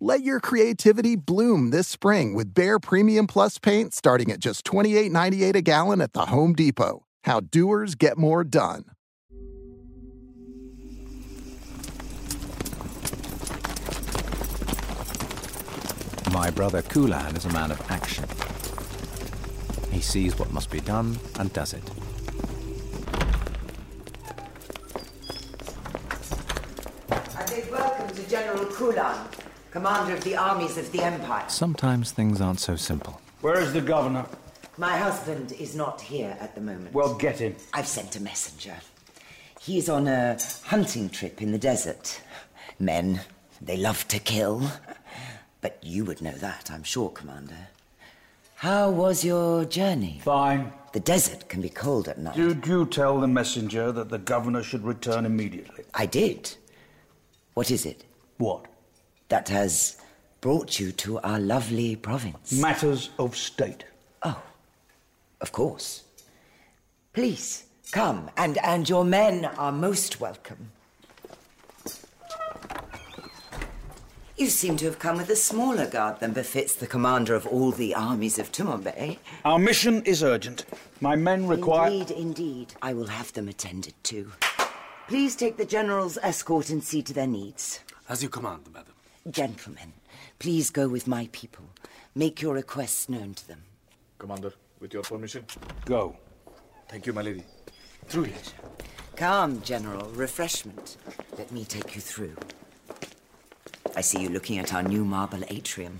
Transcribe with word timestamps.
Let 0.00 0.22
your 0.22 0.40
creativity 0.40 1.16
bloom 1.16 1.70
this 1.70 1.88
spring 1.88 2.34
with 2.34 2.52
Behr 2.52 2.82
Premium 2.82 3.26
Plus 3.26 3.56
paint 3.56 3.94
starting 3.94 4.30
at 4.30 4.40
just 4.40 4.62
$28.98 4.66 5.54
a 5.56 5.62
gallon 5.62 6.02
at 6.02 6.12
the 6.12 6.26
Home 6.26 6.54
Depot. 6.54 7.06
How 7.24 7.40
doers 7.40 7.94
get 7.94 8.18
more 8.18 8.44
done. 8.44 8.84
My 16.30 16.50
brother 16.50 16.82
Qulan 16.82 17.34
is 17.34 17.46
a 17.46 17.52
man 17.54 17.70
of 17.70 17.80
action. 17.90 18.26
He 19.90 20.02
sees 20.02 20.38
what 20.38 20.52
must 20.52 20.70
be 20.70 20.80
done 20.80 21.18
and 21.38 21.50
does 21.54 21.72
it. 21.72 21.82
A 27.08 27.46
big 27.48 27.70
welcome 27.70 28.14
to 28.14 28.28
General 28.28 28.66
Qulan, 28.66 29.45
commander 29.70 30.14
of 30.14 30.24
the 30.24 30.36
armies 30.36 30.78
of 30.78 30.90
the 30.92 31.02
Empire. 31.02 31.48
Sometimes 31.48 32.12
things 32.12 32.40
aren't 32.40 32.60
so 32.60 32.76
simple. 32.76 33.20
Where 33.40 33.60
is 33.60 33.72
the 33.72 33.80
governor? 33.80 34.26
My 34.78 34.96
husband 34.96 35.52
is 35.52 35.74
not 35.74 36.00
here 36.00 36.36
at 36.40 36.54
the 36.54 36.60
moment. 36.60 36.92
Well, 36.92 37.14
get 37.14 37.38
him. 37.38 37.56
I've 37.72 37.86
sent 37.86 38.16
a 38.16 38.20
messenger. 38.20 38.74
He's 39.60 39.88
on 39.88 40.06
a 40.06 40.38
hunting 40.64 41.08
trip 41.08 41.40
in 41.40 41.52
the 41.52 41.58
desert. 41.58 42.20
Men, 42.78 43.20
they 43.60 43.76
love 43.76 44.06
to 44.08 44.18
kill. 44.18 44.70
But 45.60 45.78
you 45.82 46.04
would 46.04 46.20
know 46.20 46.32
that, 46.32 46.70
I'm 46.70 46.82
sure, 46.82 47.08
Commander. 47.10 47.68
How 48.56 48.90
was 48.90 49.24
your 49.24 49.64
journey? 49.64 50.20
Fine. 50.22 50.72
The 50.92 51.00
desert 51.00 51.48
can 51.48 51.60
be 51.60 51.68
cold 51.68 52.08
at 52.08 52.18
night. 52.18 52.36
Did 52.36 52.66
you 52.66 52.86
tell 52.86 53.20
the 53.20 53.26
messenger 53.26 53.92
that 53.92 54.08
the 54.08 54.18
governor 54.18 54.62
should 54.62 54.84
return 54.84 55.26
immediately? 55.26 55.84
I 55.94 56.06
did. 56.06 56.54
What 57.54 57.70
is 57.70 57.84
it? 57.84 58.04
What? 58.38 58.66
That 59.28 59.48
has 59.48 59.96
brought 60.40 60.78
you 60.78 60.92
to 60.92 61.18
our 61.20 61.40
lovely 61.40 61.96
province. 61.96 62.52
Matters 62.52 63.10
of 63.18 63.36
state. 63.36 63.84
Oh, 64.22 64.40
of 65.40 65.52
course. 65.52 66.04
Please, 67.12 67.64
come, 67.92 68.30
and, 68.36 68.58
and 68.58 68.88
your 68.88 69.04
men 69.04 69.44
are 69.44 69.72
most 69.72 70.20
welcome. 70.20 70.70
You 74.36 74.48
seem 74.48 74.76
to 74.76 74.84
have 74.84 74.98
come 74.98 75.16
with 75.16 75.30
a 75.30 75.36
smaller 75.36 75.86
guard 75.86 76.20
than 76.20 76.32
befits 76.32 76.74
the 76.74 76.86
commander 76.86 77.34
of 77.34 77.46
all 77.46 77.70
the 77.70 77.94
armies 77.94 78.38
of 78.38 78.52
Tumanbay. 78.52 79.16
Our 79.46 79.58
mission 79.58 80.02
is 80.02 80.22
urgent. 80.22 80.66
My 81.00 81.16
men 81.16 81.46
require. 81.46 81.90
Indeed, 81.90 82.10
indeed. 82.10 82.74
I 82.82 82.92
will 82.92 83.06
have 83.06 83.32
them 83.32 83.48
attended 83.48 83.94
to. 84.04 84.30
Please 85.08 85.36
take 85.36 85.56
the 85.56 85.64
general's 85.64 86.18
escort 86.22 86.68
and 86.68 86.84
see 86.84 87.00
to 87.02 87.14
their 87.14 87.26
needs. 87.26 87.80
As 88.10 88.22
you 88.22 88.28
command, 88.28 88.64
madam. 88.74 88.92
Gentlemen, 89.30 89.92
please 90.38 90.70
go 90.70 90.86
with 90.86 91.08
my 91.08 91.28
people. 91.32 91.64
Make 92.14 92.40
your 92.40 92.54
requests 92.54 93.08
known 93.08 93.34
to 93.34 93.48
them. 93.48 93.62
Commander, 94.18 94.52
with 94.78 94.94
your 94.94 95.02
permission. 95.02 95.44
Go. 95.84 96.16
Thank 96.88 97.06
you, 97.06 97.12
my 97.12 97.22
lady. 97.22 97.42
Through 98.06 98.26
it. 98.26 98.54
Come, 99.16 99.62
General. 99.62 100.08
Refreshment. 100.10 100.96
Let 101.36 101.50
me 101.50 101.64
take 101.64 101.96
you 101.96 102.00
through. 102.00 102.36
I 103.96 104.00
see 104.00 104.20
you 104.20 104.28
looking 104.28 104.58
at 104.58 104.72
our 104.72 104.84
new 104.84 105.04
marble 105.04 105.42
atrium. 105.48 105.98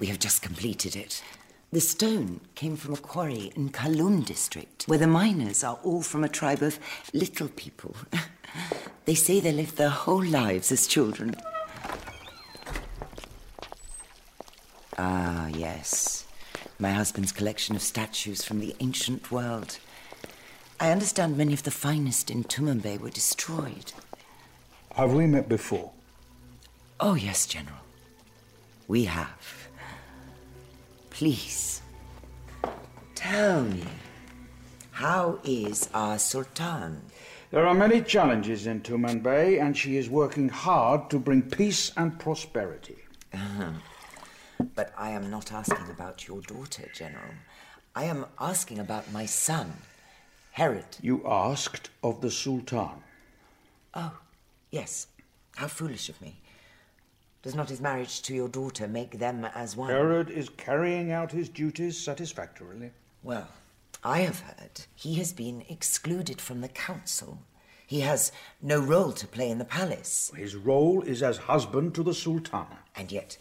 We 0.00 0.08
have 0.08 0.18
just 0.18 0.42
completed 0.42 0.96
it. 0.96 1.22
The 1.70 1.80
stone 1.80 2.40
came 2.56 2.76
from 2.76 2.94
a 2.94 2.98
quarry 2.98 3.52
in 3.54 3.68
Kalum 3.68 4.26
district, 4.26 4.84
where 4.88 4.98
the 4.98 5.06
miners 5.06 5.62
are 5.62 5.78
all 5.84 6.02
from 6.02 6.24
a 6.24 6.28
tribe 6.28 6.62
of 6.62 6.80
little 7.14 7.48
people. 7.48 7.94
they 9.04 9.14
say 9.14 9.38
they 9.38 9.52
lived 9.52 9.76
their 9.76 9.90
whole 9.90 10.24
lives 10.24 10.72
as 10.72 10.88
children. 10.88 11.36
Ah, 15.04 15.48
yes. 15.48 16.24
My 16.78 16.92
husband's 16.92 17.32
collection 17.32 17.74
of 17.74 17.82
statues 17.82 18.44
from 18.44 18.60
the 18.60 18.76
ancient 18.78 19.32
world. 19.32 19.78
I 20.78 20.92
understand 20.92 21.36
many 21.36 21.52
of 21.52 21.64
the 21.64 21.72
finest 21.72 22.30
in 22.30 22.44
Tumanbay 22.44 23.00
were 23.00 23.10
destroyed. 23.10 23.92
Have 24.94 25.12
we 25.12 25.26
met 25.26 25.48
before? 25.48 25.90
Oh, 27.00 27.14
yes, 27.14 27.48
General. 27.48 27.80
We 28.86 29.06
have. 29.06 29.68
Please, 31.10 31.82
tell 33.16 33.62
me, 33.64 33.82
how 34.92 35.40
is 35.42 35.88
our 35.92 36.16
Sultan? 36.16 37.02
There 37.50 37.66
are 37.66 37.74
many 37.74 38.02
challenges 38.02 38.68
in 38.68 38.82
Tumanbay, 38.82 39.60
and 39.60 39.76
she 39.76 39.96
is 39.96 40.08
working 40.08 40.48
hard 40.48 41.10
to 41.10 41.18
bring 41.18 41.42
peace 41.42 41.90
and 41.96 42.20
prosperity. 42.20 42.98
Uh-huh. 43.34 43.72
But 44.74 44.92
I 44.96 45.10
am 45.10 45.30
not 45.30 45.52
asking 45.52 45.90
about 45.90 46.26
your 46.26 46.40
daughter, 46.40 46.88
General. 46.94 47.34
I 47.94 48.04
am 48.04 48.26
asking 48.40 48.78
about 48.78 49.12
my 49.12 49.26
son, 49.26 49.72
Herod. 50.52 50.96
You 51.00 51.22
asked 51.26 51.90
of 52.02 52.20
the 52.20 52.30
Sultan. 52.30 53.02
Oh, 53.94 54.18
yes. 54.70 55.08
How 55.56 55.68
foolish 55.68 56.08
of 56.08 56.20
me. 56.20 56.36
Does 57.42 57.54
not 57.54 57.68
his 57.68 57.80
marriage 57.80 58.22
to 58.22 58.34
your 58.34 58.48
daughter 58.48 58.86
make 58.86 59.18
them 59.18 59.44
as 59.54 59.76
one? 59.76 59.90
Herod 59.90 60.30
is 60.30 60.48
carrying 60.48 61.10
out 61.10 61.32
his 61.32 61.48
duties 61.48 61.98
satisfactorily. 61.98 62.92
Well, 63.22 63.48
I 64.04 64.20
have 64.20 64.40
heard 64.40 64.86
he 64.94 65.14
has 65.14 65.32
been 65.32 65.64
excluded 65.68 66.40
from 66.40 66.60
the 66.60 66.68
council. 66.68 67.38
He 67.86 68.00
has 68.00 68.32
no 68.62 68.78
role 68.78 69.12
to 69.12 69.26
play 69.26 69.50
in 69.50 69.58
the 69.58 69.64
palace. 69.64 70.32
His 70.34 70.56
role 70.56 71.02
is 71.02 71.22
as 71.22 71.36
husband 71.36 71.94
to 71.96 72.02
the 72.02 72.14
Sultana. 72.14 72.78
And 72.96 73.12
yet, 73.12 73.36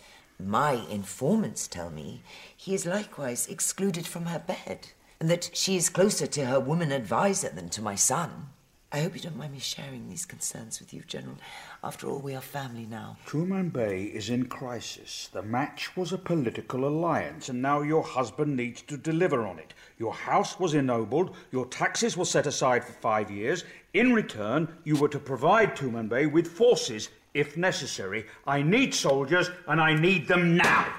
My 0.47 0.71
informants 0.89 1.67
tell 1.67 1.91
me 1.91 2.23
he 2.57 2.73
is 2.73 2.85
likewise 2.85 3.47
excluded 3.47 4.07
from 4.07 4.25
her 4.25 4.39
bed, 4.39 4.89
and 5.19 5.29
that 5.29 5.51
she 5.53 5.75
is 5.75 5.89
closer 5.89 6.25
to 6.25 6.45
her 6.45 6.59
woman 6.59 6.91
adviser 6.91 7.49
than 7.49 7.69
to 7.69 7.81
my 7.81 7.95
son. 7.95 8.49
I 8.93 9.01
hope 9.01 9.15
you 9.15 9.21
don't 9.21 9.37
mind 9.37 9.53
me 9.53 9.59
sharing 9.59 10.09
these 10.09 10.25
concerns 10.25 10.79
with 10.79 10.93
you, 10.93 11.03
General. 11.07 11.37
After 11.83 12.07
all, 12.07 12.19
we 12.19 12.35
are 12.35 12.41
family 12.41 12.85
now. 12.85 13.17
Tumanbay 13.25 14.11
is 14.13 14.29
in 14.29 14.47
crisis. 14.47 15.29
The 15.31 15.43
match 15.43 15.95
was 15.95 16.11
a 16.11 16.17
political 16.17 16.85
alliance, 16.85 17.47
and 17.47 17.61
now 17.61 17.81
your 17.81 18.03
husband 18.03 18.57
needs 18.57 18.81
to 18.83 18.97
deliver 18.97 19.45
on 19.45 19.59
it. 19.59 19.73
Your 19.97 20.13
house 20.13 20.59
was 20.59 20.73
ennobled, 20.73 21.35
your 21.51 21.67
taxes 21.67 22.17
were 22.17 22.25
set 22.25 22.47
aside 22.47 22.83
for 22.83 22.93
five 22.93 23.31
years. 23.31 23.63
In 23.93 24.11
return, 24.11 24.67
you 24.83 24.97
were 24.97 25.09
to 25.09 25.19
provide 25.19 25.77
Tumanbay 25.77 26.29
with 26.29 26.47
forces 26.47 27.09
if 27.33 27.57
necessary. 27.57 28.25
I 28.45 28.61
need 28.61 28.93
soldiers, 28.93 29.49
and 29.67 29.79
I 29.79 29.95
need 29.95 30.27
them 30.27 30.57
now. 30.57 30.93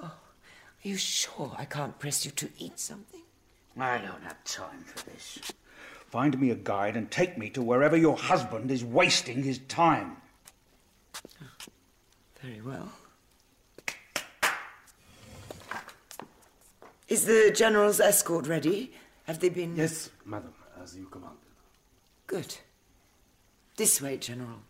Oh, 0.00 0.04
are 0.04 0.12
you 0.82 0.96
sure 0.96 1.54
I 1.58 1.64
can't 1.64 1.98
press 1.98 2.24
you 2.24 2.30
to 2.32 2.48
eat 2.58 2.78
something? 2.78 3.22
I 3.78 3.98
don't 3.98 4.22
have 4.22 4.42
time 4.44 4.82
for 4.84 5.04
this. 5.10 5.38
Find 6.10 6.38
me 6.40 6.50
a 6.50 6.54
guide 6.54 6.96
and 6.96 7.10
take 7.10 7.38
me 7.38 7.50
to 7.50 7.62
wherever 7.62 7.96
your 7.96 8.16
husband 8.16 8.70
is 8.70 8.84
wasting 8.84 9.42
his 9.42 9.58
time. 9.58 10.16
Oh, 11.42 11.46
very 12.42 12.60
well. 12.60 12.92
Is 17.08 17.24
the 17.24 17.52
General's 17.54 18.00
escort 18.00 18.46
ready? 18.46 18.92
Have 19.26 19.38
they 19.38 19.48
been. 19.48 19.76
Yes, 19.76 20.10
madam, 20.24 20.52
as 20.82 20.96
you 20.96 21.06
commanded. 21.06 21.38
Good. 22.26 22.56
This 23.76 24.02
way, 24.02 24.16
General. 24.18 24.60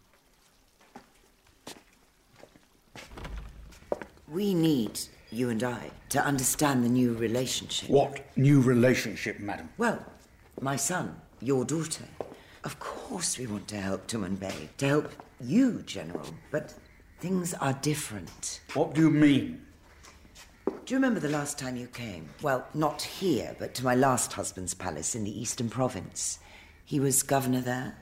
We 4.29 4.55
need, 4.55 5.00
you 5.31 5.50
and 5.50 5.62
I, 5.62 5.91
to 6.11 6.23
understand 6.23 6.85
the 6.85 6.89
new 6.89 7.15
relationship. 7.15 7.89
What 7.89 8.21
new 8.37 8.61
relationship, 8.61 9.41
madam? 9.41 9.71
Well, 9.79 10.05
my 10.61 10.77
son, 10.77 11.21
your 11.41 11.65
daughter. 11.65 12.05
Of 12.65 12.79
course, 12.81 13.39
we 13.39 13.47
want 13.47 13.69
to 13.69 13.77
help 13.77 14.06
Tumanbay, 14.06 14.69
to 14.79 14.87
help 14.87 15.12
you, 15.41 15.83
General, 15.83 16.27
but 16.50 16.75
things 17.21 17.55
are 17.55 17.73
different. 17.75 18.61
What 18.75 18.95
do 18.95 19.03
you 19.03 19.11
mean? 19.11 19.62
Do 20.67 20.94
you 20.94 20.97
remember 20.97 21.21
the 21.21 21.29
last 21.29 21.59
time 21.59 21.77
you 21.77 21.87
came? 21.87 22.29
Well, 22.43 22.67
not 22.75 23.03
here, 23.03 23.55
but 23.59 23.75
to 23.75 23.85
my 23.85 23.94
last 23.94 24.33
husband's 24.33 24.75
palace 24.75 25.15
in 25.15 25.25
the 25.25 25.41
Eastern 25.41 25.69
Province. 25.69 26.39
He 26.85 26.99
was 26.99 27.23
governor 27.23 27.61
there. 27.61 27.97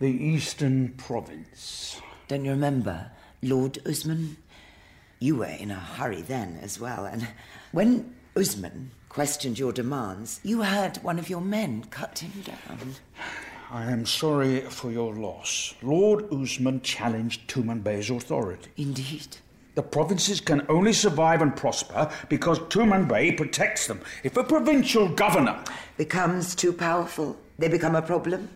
The 0.00 0.10
Eastern 0.10 0.94
Province. 0.96 2.00
Don't 2.26 2.44
you 2.44 2.52
remember? 2.52 3.10
Lord 3.42 3.78
Usman? 3.86 4.36
You 5.20 5.36
were 5.36 5.46
in 5.46 5.70
a 5.70 5.74
hurry 5.74 6.22
then 6.22 6.58
as 6.62 6.78
well, 6.80 7.04
and 7.04 7.28
when 7.72 8.14
Usman 8.36 8.92
questioned 9.08 9.58
your 9.58 9.72
demands, 9.72 10.40
you 10.42 10.62
had 10.62 10.96
one 10.98 11.18
of 11.18 11.28
your 11.28 11.40
men 11.40 11.84
cut 11.90 12.20
him 12.20 12.42
down. 12.42 12.94
I 13.70 13.90
am 13.90 14.06
sorry 14.06 14.60
for 14.62 14.90
your 14.90 15.14
loss. 15.14 15.74
Lord 15.82 16.32
Usman 16.32 16.80
challenged 16.82 17.48
Tumanbay's 17.48 18.10
authority. 18.10 18.70
Indeed. 18.76 19.36
The 19.74 19.82
provinces 19.82 20.40
can 20.40 20.64
only 20.68 20.92
survive 20.92 21.42
and 21.42 21.54
prosper 21.54 22.10
because 22.28 22.58
Tumanbay 22.60 23.36
protects 23.36 23.86
them. 23.86 24.00
If 24.24 24.36
a 24.36 24.42
provincial 24.42 25.08
governor 25.08 25.62
becomes 25.96 26.54
too 26.54 26.72
powerful, 26.72 27.36
they 27.58 27.68
become 27.68 27.94
a 27.94 28.02
problem. 28.02 28.48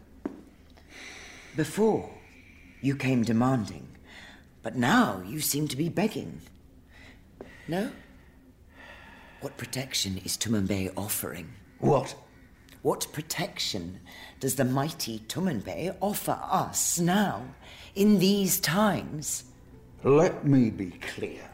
Before, 1.56 2.10
you 2.80 2.96
came 2.96 3.22
demanding, 3.22 3.86
but 4.62 4.76
now 4.76 5.22
you 5.26 5.40
seem 5.40 5.68
to 5.68 5.76
be 5.76 5.88
begging. 5.88 6.40
No? 7.68 7.90
What 9.40 9.56
protection 9.56 10.20
is 10.24 10.36
Tumanbay 10.36 10.92
offering? 10.96 11.52
What? 11.78 12.14
What 12.82 13.06
protection 13.12 14.00
does 14.40 14.56
the 14.56 14.64
mighty 14.64 15.20
Tumanbay 15.20 15.96
offer 16.00 16.38
us 16.42 16.98
now, 16.98 17.42
in 17.94 18.18
these 18.18 18.60
times? 18.60 19.44
Let 20.04 20.44
me 20.44 20.70
be 20.70 20.90
clear. 20.90 21.48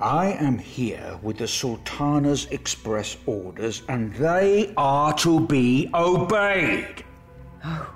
I 0.00 0.32
am 0.32 0.58
here 0.58 1.18
with 1.22 1.38
the 1.38 1.46
Sultana's 1.46 2.46
express 2.46 3.16
orders, 3.24 3.82
and 3.88 4.14
they 4.14 4.74
are 4.76 5.14
to 5.18 5.40
be 5.46 5.88
obeyed. 5.94 7.04
Oh. 7.64 7.94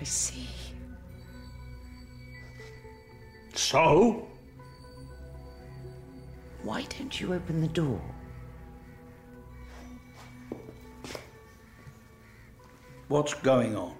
I 0.00 0.04
see. 0.04 0.47
So? 3.58 4.24
Why 6.62 6.82
don't 6.96 7.20
you 7.20 7.34
open 7.34 7.60
the 7.60 7.66
door? 7.66 8.00
What's 13.08 13.34
going 13.34 13.74
on? 13.74 13.96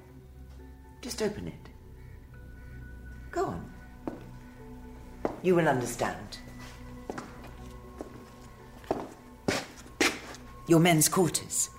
Just 1.03 1.23
open 1.23 1.49
it. 1.49 1.69
Go 3.33 3.47
on. 3.47 3.73
You 5.43 5.57
will 5.57 5.69
understand. 5.69 6.39
Your 10.69 10.79
men's 10.79 11.09
quarters. 11.09 11.71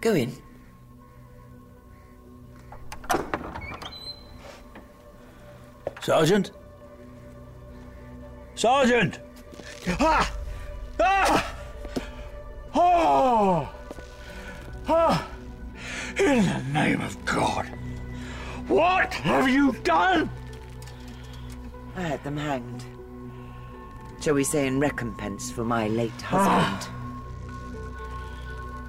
Go 0.00 0.14
in. 0.14 0.32
Sergeant? 6.02 6.50
Sergeant! 8.54 9.18
Ah! 9.88 10.32
Ah! 10.98 11.56
Oh! 12.74 13.68
Ah! 14.88 15.28
In 16.18 16.44
the 16.44 16.62
name 16.72 17.00
of 17.00 17.22
God! 17.24 17.66
What 18.66 19.12
have 19.14 19.48
you 19.48 19.72
done? 19.82 20.30
I 21.96 22.02
had 22.02 22.24
them 22.24 22.36
hanged. 22.36 22.84
Shall 24.20 24.34
we 24.34 24.44
say 24.44 24.66
in 24.66 24.80
recompense 24.80 25.50
for 25.50 25.64
my 25.64 25.88
late 25.88 26.22
husband? 26.22 26.92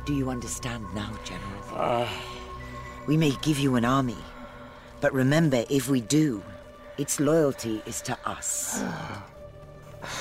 Do 0.06 0.14
you 0.14 0.30
understand 0.30 0.86
now, 0.94 1.12
General? 1.24 2.08
We 3.08 3.18
may 3.18 3.32
give 3.42 3.60
you 3.60 3.76
an 3.76 3.86
army, 3.86 4.18
but 5.00 5.14
remember, 5.14 5.66
if 5.70 5.90
we 5.90 6.02
do, 6.02 6.44
its 6.98 7.20
loyalty 7.20 7.82
is 7.86 8.02
to 8.02 8.18
us, 8.26 8.84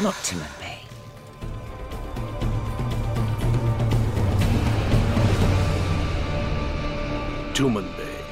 not 0.00 0.14
to 0.25 0.34
Mbaye. 0.37 0.76
Tumanbay, 7.54 8.23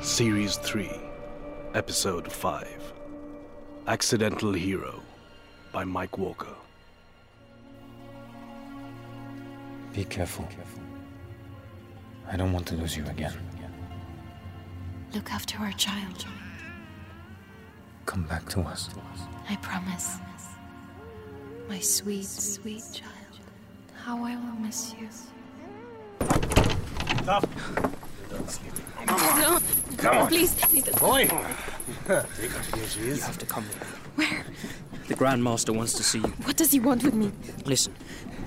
Series 0.00 0.56
3, 0.56 0.90
Episode 1.74 2.30
5 2.30 2.92
Accidental 3.86 4.52
Hero 4.52 5.02
by 5.72 5.84
Mike 5.84 6.16
Walker. 6.16 6.54
Be 9.92 10.04
careful. 10.04 10.48
I 12.30 12.36
don't 12.36 12.52
want 12.52 12.66
to 12.68 12.74
lose 12.76 12.96
you 12.96 13.04
again. 13.06 13.34
Look 15.12 15.30
after 15.30 15.58
our 15.58 15.72
child. 15.72 16.24
Come 18.06 18.22
back 18.24 18.48
to 18.50 18.60
us. 18.60 18.90
I 19.48 19.56
promise. 19.56 20.18
My 21.68 21.80
sweet, 21.80 22.26
sweet 22.26 22.84
child. 22.92 23.10
How 23.94 24.22
I 24.22 24.36
will 24.36 24.60
miss 24.60 24.94
you. 25.00 25.08
Stop! 27.22 27.48
No. 28.30 29.58
Come 29.96 30.18
on. 30.18 30.28
Please, 30.28 30.54
please. 30.54 30.88
Boy! 30.96 31.26
Take 31.26 31.30
her. 32.06 32.26
Here 32.76 32.86
she 32.86 33.00
is. 33.00 33.18
You 33.18 33.22
have 33.22 33.38
to 33.38 33.46
come 33.46 33.64
here. 33.64 33.82
Where? 34.16 34.44
The 35.08 35.14
Grand 35.14 35.42
Master 35.42 35.72
wants 35.72 35.94
to 35.94 36.02
see 36.02 36.18
you. 36.18 36.28
What 36.44 36.56
does 36.56 36.70
he 36.72 36.80
want 36.80 37.02
with 37.02 37.14
me? 37.14 37.32
Listen, 37.64 37.94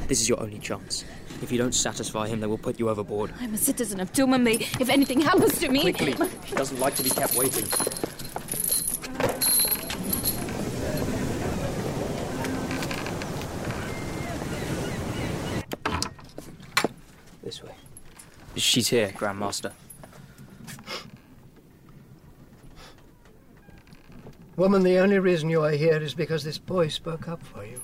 this 0.08 0.22
is 0.22 0.30
your 0.30 0.40
only 0.40 0.60
chance. 0.60 1.04
If 1.42 1.52
you 1.52 1.58
don't 1.58 1.74
satisfy 1.74 2.28
him, 2.28 2.40
they 2.40 2.48
will 2.48 2.58
put 2.58 2.80
you 2.80 2.90
overboard. 2.90 3.34
I'm 3.40 3.54
a 3.54 3.58
citizen 3.58 4.00
of 4.00 4.12
Tumanbay. 4.12 4.80
If 4.82 4.90
anything 4.90 5.22
happens 5.22 5.60
to 5.60 5.70
me. 5.70 5.82
Quickly! 5.82 6.16
She 6.46 6.56
doesn't 6.56 6.80
like 6.80 6.96
to 6.96 7.04
be 7.04 7.10
kept 7.10 7.36
waiting. 7.36 7.66
She's 18.58 18.88
here, 18.90 19.10
Grandmaster. 19.10 19.72
Woman, 24.56 24.82
the 24.84 24.98
only 24.98 25.20
reason 25.20 25.50
you 25.50 25.64
are 25.64 25.72
here 25.72 25.98
is 26.02 26.16
because 26.16 26.44
this 26.44 26.58
boy 26.58 26.88
spoke 26.88 27.28
up 27.28 27.44
for 27.44 27.64
you. 27.64 27.80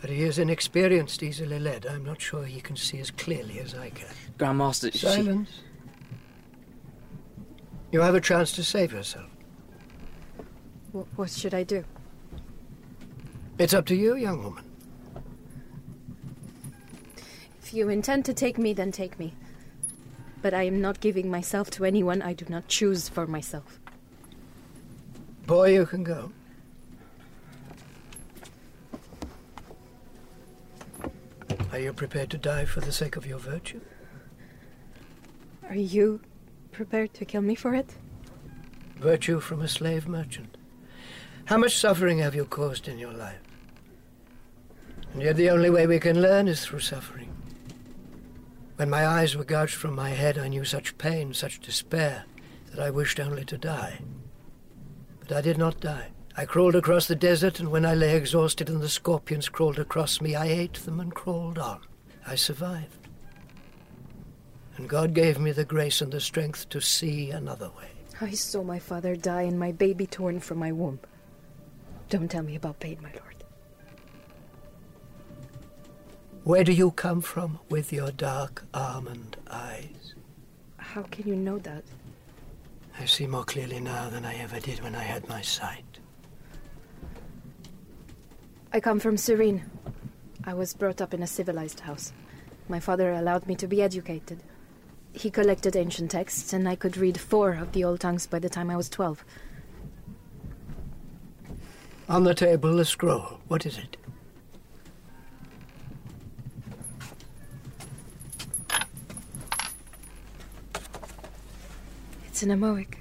But 0.00 0.10
he 0.10 0.22
is 0.22 0.38
inexperienced, 0.38 1.22
easily 1.22 1.60
led. 1.60 1.86
I'm 1.86 2.04
not 2.04 2.20
sure 2.20 2.44
he 2.44 2.60
can 2.60 2.76
see 2.76 2.98
as 2.98 3.10
clearly 3.12 3.60
as 3.60 3.74
I 3.74 3.90
can. 3.90 4.08
Grand 4.38 4.58
Master, 4.58 4.90
she- 4.90 4.98
Silence. 4.98 5.60
You 7.92 8.00
have 8.00 8.16
a 8.16 8.20
chance 8.20 8.50
to 8.52 8.64
save 8.64 8.92
yourself. 8.92 9.30
Wh- 10.92 11.06
what 11.18 11.30
should 11.30 11.54
I 11.54 11.62
do? 11.62 11.84
It's 13.58 13.72
up 13.72 13.86
to 13.86 13.94
you, 13.94 14.16
young 14.16 14.42
woman. 14.42 14.64
If 17.62 17.65
you 17.76 17.88
intend 17.90 18.24
to 18.24 18.34
take 18.34 18.58
me, 18.58 18.72
then 18.72 18.90
take 18.90 19.18
me. 19.18 19.34
But 20.42 20.54
I 20.54 20.62
am 20.62 20.80
not 20.80 21.00
giving 21.00 21.30
myself 21.30 21.70
to 21.72 21.84
anyone 21.84 22.22
I 22.22 22.32
do 22.32 22.46
not 22.48 22.68
choose 22.68 23.08
for 23.08 23.26
myself. 23.26 23.78
Boy, 25.46 25.74
you 25.74 25.86
can 25.86 26.02
go. 26.02 26.32
Are 31.72 31.78
you 31.78 31.92
prepared 31.92 32.30
to 32.30 32.38
die 32.38 32.64
for 32.64 32.80
the 32.80 32.92
sake 32.92 33.16
of 33.16 33.26
your 33.26 33.38
virtue? 33.38 33.80
Are 35.68 35.74
you 35.74 36.20
prepared 36.72 37.12
to 37.14 37.24
kill 37.24 37.42
me 37.42 37.54
for 37.54 37.74
it? 37.74 37.94
Virtue 38.96 39.40
from 39.40 39.60
a 39.60 39.68
slave 39.68 40.08
merchant. 40.08 40.56
How 41.46 41.58
much 41.58 41.76
suffering 41.76 42.18
have 42.18 42.34
you 42.34 42.46
caused 42.46 42.88
in 42.88 42.98
your 42.98 43.12
life? 43.12 43.42
And 45.12 45.22
yet 45.22 45.36
the 45.36 45.50
only 45.50 45.70
way 45.70 45.86
we 45.86 46.00
can 46.00 46.22
learn 46.22 46.48
is 46.48 46.64
through 46.64 46.80
suffering. 46.80 47.35
When 48.76 48.90
my 48.90 49.06
eyes 49.06 49.34
were 49.34 49.44
gouged 49.44 49.74
from 49.74 49.94
my 49.94 50.10
head, 50.10 50.36
I 50.36 50.48
knew 50.48 50.64
such 50.64 50.98
pain, 50.98 51.32
such 51.32 51.60
despair, 51.60 52.24
that 52.70 52.78
I 52.78 52.90
wished 52.90 53.18
only 53.18 53.44
to 53.46 53.56
die. 53.56 54.00
But 55.20 55.32
I 55.32 55.40
did 55.40 55.56
not 55.56 55.80
die. 55.80 56.10
I 56.36 56.44
crawled 56.44 56.76
across 56.76 57.08
the 57.08 57.16
desert, 57.16 57.58
and 57.58 57.70
when 57.70 57.86
I 57.86 57.94
lay 57.94 58.14
exhausted 58.14 58.68
and 58.68 58.82
the 58.82 58.90
scorpions 58.90 59.48
crawled 59.48 59.78
across 59.78 60.20
me, 60.20 60.34
I 60.34 60.46
ate 60.46 60.74
them 60.74 61.00
and 61.00 61.14
crawled 61.14 61.58
on. 61.58 61.80
I 62.26 62.34
survived. 62.34 63.08
And 64.76 64.90
God 64.90 65.14
gave 65.14 65.38
me 65.38 65.52
the 65.52 65.64
grace 65.64 66.02
and 66.02 66.12
the 66.12 66.20
strength 66.20 66.68
to 66.68 66.82
see 66.82 67.30
another 67.30 67.70
way. 67.70 67.88
I 68.20 68.32
saw 68.32 68.62
my 68.62 68.78
father 68.78 69.16
die 69.16 69.42
and 69.42 69.58
my 69.58 69.72
baby 69.72 70.06
torn 70.06 70.40
from 70.40 70.58
my 70.58 70.72
womb. 70.72 71.00
Don't 72.10 72.30
tell 72.30 72.42
me 72.42 72.56
about 72.56 72.80
pain, 72.80 72.98
my 73.02 73.10
lord. 73.12 73.35
Where 76.46 76.62
do 76.62 76.70
you 76.72 76.92
come 76.92 77.22
from 77.22 77.58
with 77.68 77.92
your 77.92 78.12
dark 78.12 78.66
almond 78.72 79.36
eyes? 79.50 80.14
How 80.76 81.02
can 81.02 81.26
you 81.26 81.34
know 81.34 81.58
that? 81.58 81.82
I 83.00 83.04
see 83.04 83.26
more 83.26 83.42
clearly 83.42 83.80
now 83.80 84.08
than 84.10 84.24
I 84.24 84.36
ever 84.36 84.60
did 84.60 84.80
when 84.80 84.94
I 84.94 85.02
had 85.02 85.28
my 85.28 85.42
sight. 85.42 85.98
I 88.72 88.78
come 88.78 89.00
from 89.00 89.16
Serene. 89.16 89.64
I 90.44 90.54
was 90.54 90.72
brought 90.72 91.00
up 91.00 91.12
in 91.12 91.24
a 91.24 91.26
civilized 91.26 91.80
house. 91.80 92.12
My 92.68 92.78
father 92.78 93.10
allowed 93.10 93.48
me 93.48 93.56
to 93.56 93.66
be 93.66 93.82
educated. 93.82 94.44
He 95.12 95.30
collected 95.30 95.74
ancient 95.74 96.12
texts, 96.12 96.52
and 96.52 96.68
I 96.68 96.76
could 96.76 96.96
read 96.96 97.18
four 97.18 97.54
of 97.54 97.72
the 97.72 97.82
old 97.82 97.98
tongues 97.98 98.28
by 98.28 98.38
the 98.38 98.48
time 98.48 98.70
I 98.70 98.76
was 98.76 98.88
twelve. 98.88 99.24
On 102.08 102.22
the 102.22 102.34
table, 102.34 102.78
a 102.78 102.84
scroll. 102.84 103.40
What 103.48 103.66
is 103.66 103.78
it? 103.78 103.96
It's 112.36 112.42
an 112.42 112.50
Amoic. 112.50 112.96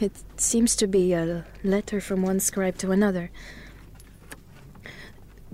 It 0.00 0.10
seems 0.36 0.74
to 0.74 0.88
be 0.88 1.12
a 1.12 1.44
letter 1.62 2.00
from 2.00 2.22
one 2.22 2.40
scribe 2.40 2.76
to 2.78 2.90
another. 2.90 3.30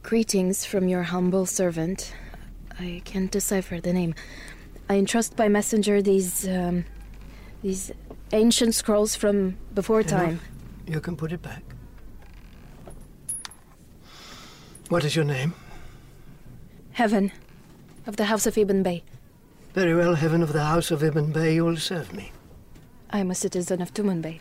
Greetings 0.02 0.64
from 0.64 0.88
your 0.88 1.02
humble 1.02 1.44
servant. 1.44 2.14
I 2.80 3.02
can't 3.04 3.30
decipher 3.30 3.78
the 3.78 3.92
name. 3.92 4.14
I 4.88 4.94
entrust 4.94 5.36
by 5.36 5.48
messenger 5.48 6.00
these 6.00 6.48
um, 6.48 6.86
these 7.62 7.92
ancient 8.32 8.74
scrolls 8.74 9.14
from 9.14 9.58
before 9.74 10.02
time. 10.02 10.40
You 10.86 11.02
can 11.02 11.14
put 11.14 11.30
it 11.30 11.42
back. 11.42 11.62
What 14.88 15.04
is 15.04 15.14
your 15.14 15.26
name? 15.26 15.52
Heaven 16.92 17.32
of 18.06 18.16
the 18.16 18.24
House 18.24 18.46
of 18.46 18.56
Ibn 18.56 18.82
Bey. 18.82 19.02
Very 19.74 19.94
well, 19.94 20.14
Heaven 20.14 20.42
of 20.42 20.52
the 20.52 20.64
House 20.64 20.90
of 20.90 21.02
Ibn 21.02 21.32
Bey, 21.32 21.54
you 21.54 21.64
will 21.64 21.78
serve 21.78 22.12
me. 22.12 22.30
I 23.08 23.20
am 23.20 23.30
a 23.30 23.34
citizen 23.34 23.80
of 23.80 23.94
Tumanbay. 23.94 24.40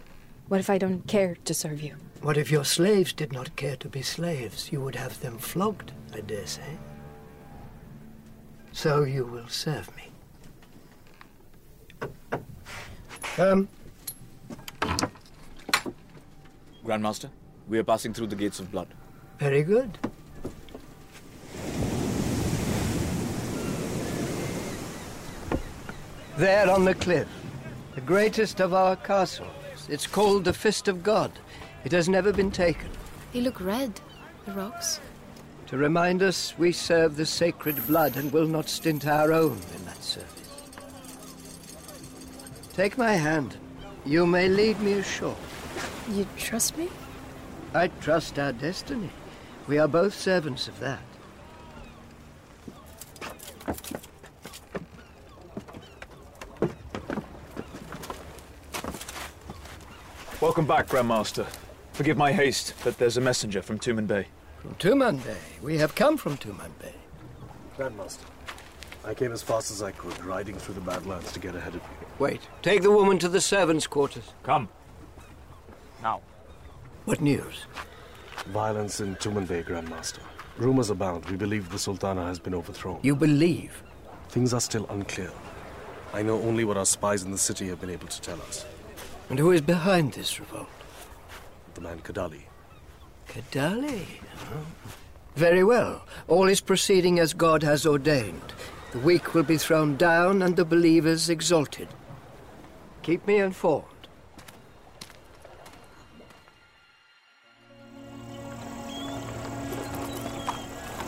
What 0.49 0.59
if 0.59 0.69
I 0.69 0.77
don't 0.77 1.07
care 1.07 1.37
to 1.45 1.53
serve 1.53 1.81
you? 1.81 1.95
What 2.21 2.35
if 2.35 2.51
your 2.51 2.65
slaves 2.65 3.13
did 3.13 3.31
not 3.31 3.55
care 3.55 3.77
to 3.77 3.87
be 3.87 4.01
slaves? 4.01 4.73
You 4.73 4.81
would 4.81 4.95
have 4.95 5.21
them 5.21 5.37
flogged, 5.37 5.93
I 6.13 6.19
dare 6.19 6.45
say. 6.45 6.77
So 8.73 9.03
you 9.03 9.25
will 9.25 9.47
serve 9.47 9.89
me. 9.95 10.09
Come. 13.21 13.69
Grandmaster, 16.83 17.29
we 17.69 17.79
are 17.79 17.85
passing 17.85 18.13
through 18.13 18.27
the 18.27 18.35
gates 18.35 18.59
of 18.59 18.69
blood. 18.69 18.89
Very 19.39 19.63
good. 19.63 19.97
There 26.41 26.71
on 26.71 26.85
the 26.85 26.95
cliff, 26.95 27.27
the 27.93 28.01
greatest 28.01 28.61
of 28.61 28.73
our 28.73 28.95
castles. 28.95 29.51
It's 29.89 30.07
called 30.07 30.43
the 30.43 30.53
Fist 30.53 30.87
of 30.87 31.03
God. 31.03 31.31
It 31.83 31.91
has 31.91 32.09
never 32.09 32.33
been 32.33 32.49
taken. 32.49 32.89
They 33.31 33.41
look 33.41 33.61
red, 33.61 34.01
the 34.47 34.53
rocks. 34.53 34.99
To 35.67 35.77
remind 35.77 36.23
us 36.23 36.55
we 36.57 36.71
serve 36.71 37.15
the 37.15 37.27
sacred 37.27 37.85
blood 37.85 38.17
and 38.17 38.33
will 38.33 38.47
not 38.47 38.69
stint 38.69 39.05
our 39.05 39.31
own 39.31 39.59
in 39.75 39.85
that 39.85 40.03
service. 40.03 40.49
Take 42.73 42.97
my 42.97 43.13
hand. 43.13 43.57
You 44.03 44.25
may 44.25 44.49
lead 44.49 44.79
me 44.79 44.93
ashore. 44.93 45.37
You 46.09 46.25
trust 46.37 46.75
me? 46.75 46.89
I 47.75 47.89
trust 48.01 48.39
our 48.39 48.51
destiny. 48.51 49.11
We 49.67 49.77
are 49.77 49.87
both 49.87 50.15
servants 50.15 50.67
of 50.67 50.79
that. 50.79 51.03
Welcome 60.41 60.65
back, 60.65 60.87
Grandmaster. 60.87 61.45
Forgive 61.93 62.17
my 62.17 62.31
haste, 62.31 62.73
but 62.83 62.97
there's 62.97 63.15
a 63.15 63.21
messenger 63.21 63.61
from 63.61 63.77
Tumanbay. 63.77 64.25
From 64.57 64.73
Tumanbay. 64.73 65.37
We 65.61 65.77
have 65.77 65.93
come 65.93 66.17
from 66.17 66.35
Tumanbay. 66.35 66.93
Grandmaster, 67.77 68.25
I 69.05 69.13
came 69.13 69.33
as 69.33 69.43
fast 69.43 69.69
as 69.69 69.83
I 69.83 69.91
could, 69.91 70.19
riding 70.25 70.55
through 70.55 70.73
the 70.73 70.81
Badlands 70.81 71.31
to 71.33 71.39
get 71.39 71.55
ahead 71.55 71.75
of 71.75 71.81
you. 71.81 72.07
Wait. 72.17 72.41
Take 72.63 72.81
the 72.81 72.89
woman 72.89 73.19
to 73.19 73.29
the 73.29 73.39
servants' 73.39 73.85
quarters. 73.85 74.33
Come. 74.41 74.67
Now. 76.01 76.21
What 77.05 77.21
news? 77.21 77.67
Violence 78.47 78.99
in 78.99 79.17
Tumanbay, 79.17 79.63
Grandmaster. 79.65 80.21
Rumors 80.57 80.89
abound. 80.89 81.25
We 81.25 81.37
believe 81.37 81.69
the 81.69 81.77
Sultana 81.77 82.25
has 82.25 82.39
been 82.39 82.55
overthrown. 82.55 82.99
You 83.03 83.15
believe? 83.15 83.83
Things 84.29 84.55
are 84.55 84.61
still 84.61 84.87
unclear. 84.89 85.31
I 86.15 86.23
know 86.23 86.41
only 86.41 86.65
what 86.65 86.77
our 86.77 86.85
spies 86.87 87.21
in 87.21 87.29
the 87.29 87.37
city 87.37 87.67
have 87.67 87.79
been 87.79 87.91
able 87.91 88.07
to 88.07 88.21
tell 88.21 88.41
us. 88.41 88.65
And 89.31 89.39
who 89.39 89.51
is 89.51 89.61
behind 89.61 90.11
this 90.11 90.41
revolt? 90.41 90.67
The 91.75 91.79
man 91.79 91.99
Kadali. 91.99 92.41
Kadali? 93.29 94.03
Oh. 94.53 94.65
Very 95.37 95.63
well. 95.63 96.03
All 96.27 96.49
is 96.49 96.59
proceeding 96.59 97.17
as 97.17 97.33
God 97.33 97.63
has 97.63 97.85
ordained. 97.85 98.51
The 98.91 98.99
weak 98.99 99.33
will 99.33 99.43
be 99.43 99.57
thrown 99.57 99.95
down 99.95 100.41
and 100.41 100.57
the 100.57 100.65
believers 100.65 101.29
exalted. 101.29 101.87
Keep 103.03 103.25
me 103.25 103.37
informed. 103.37 103.85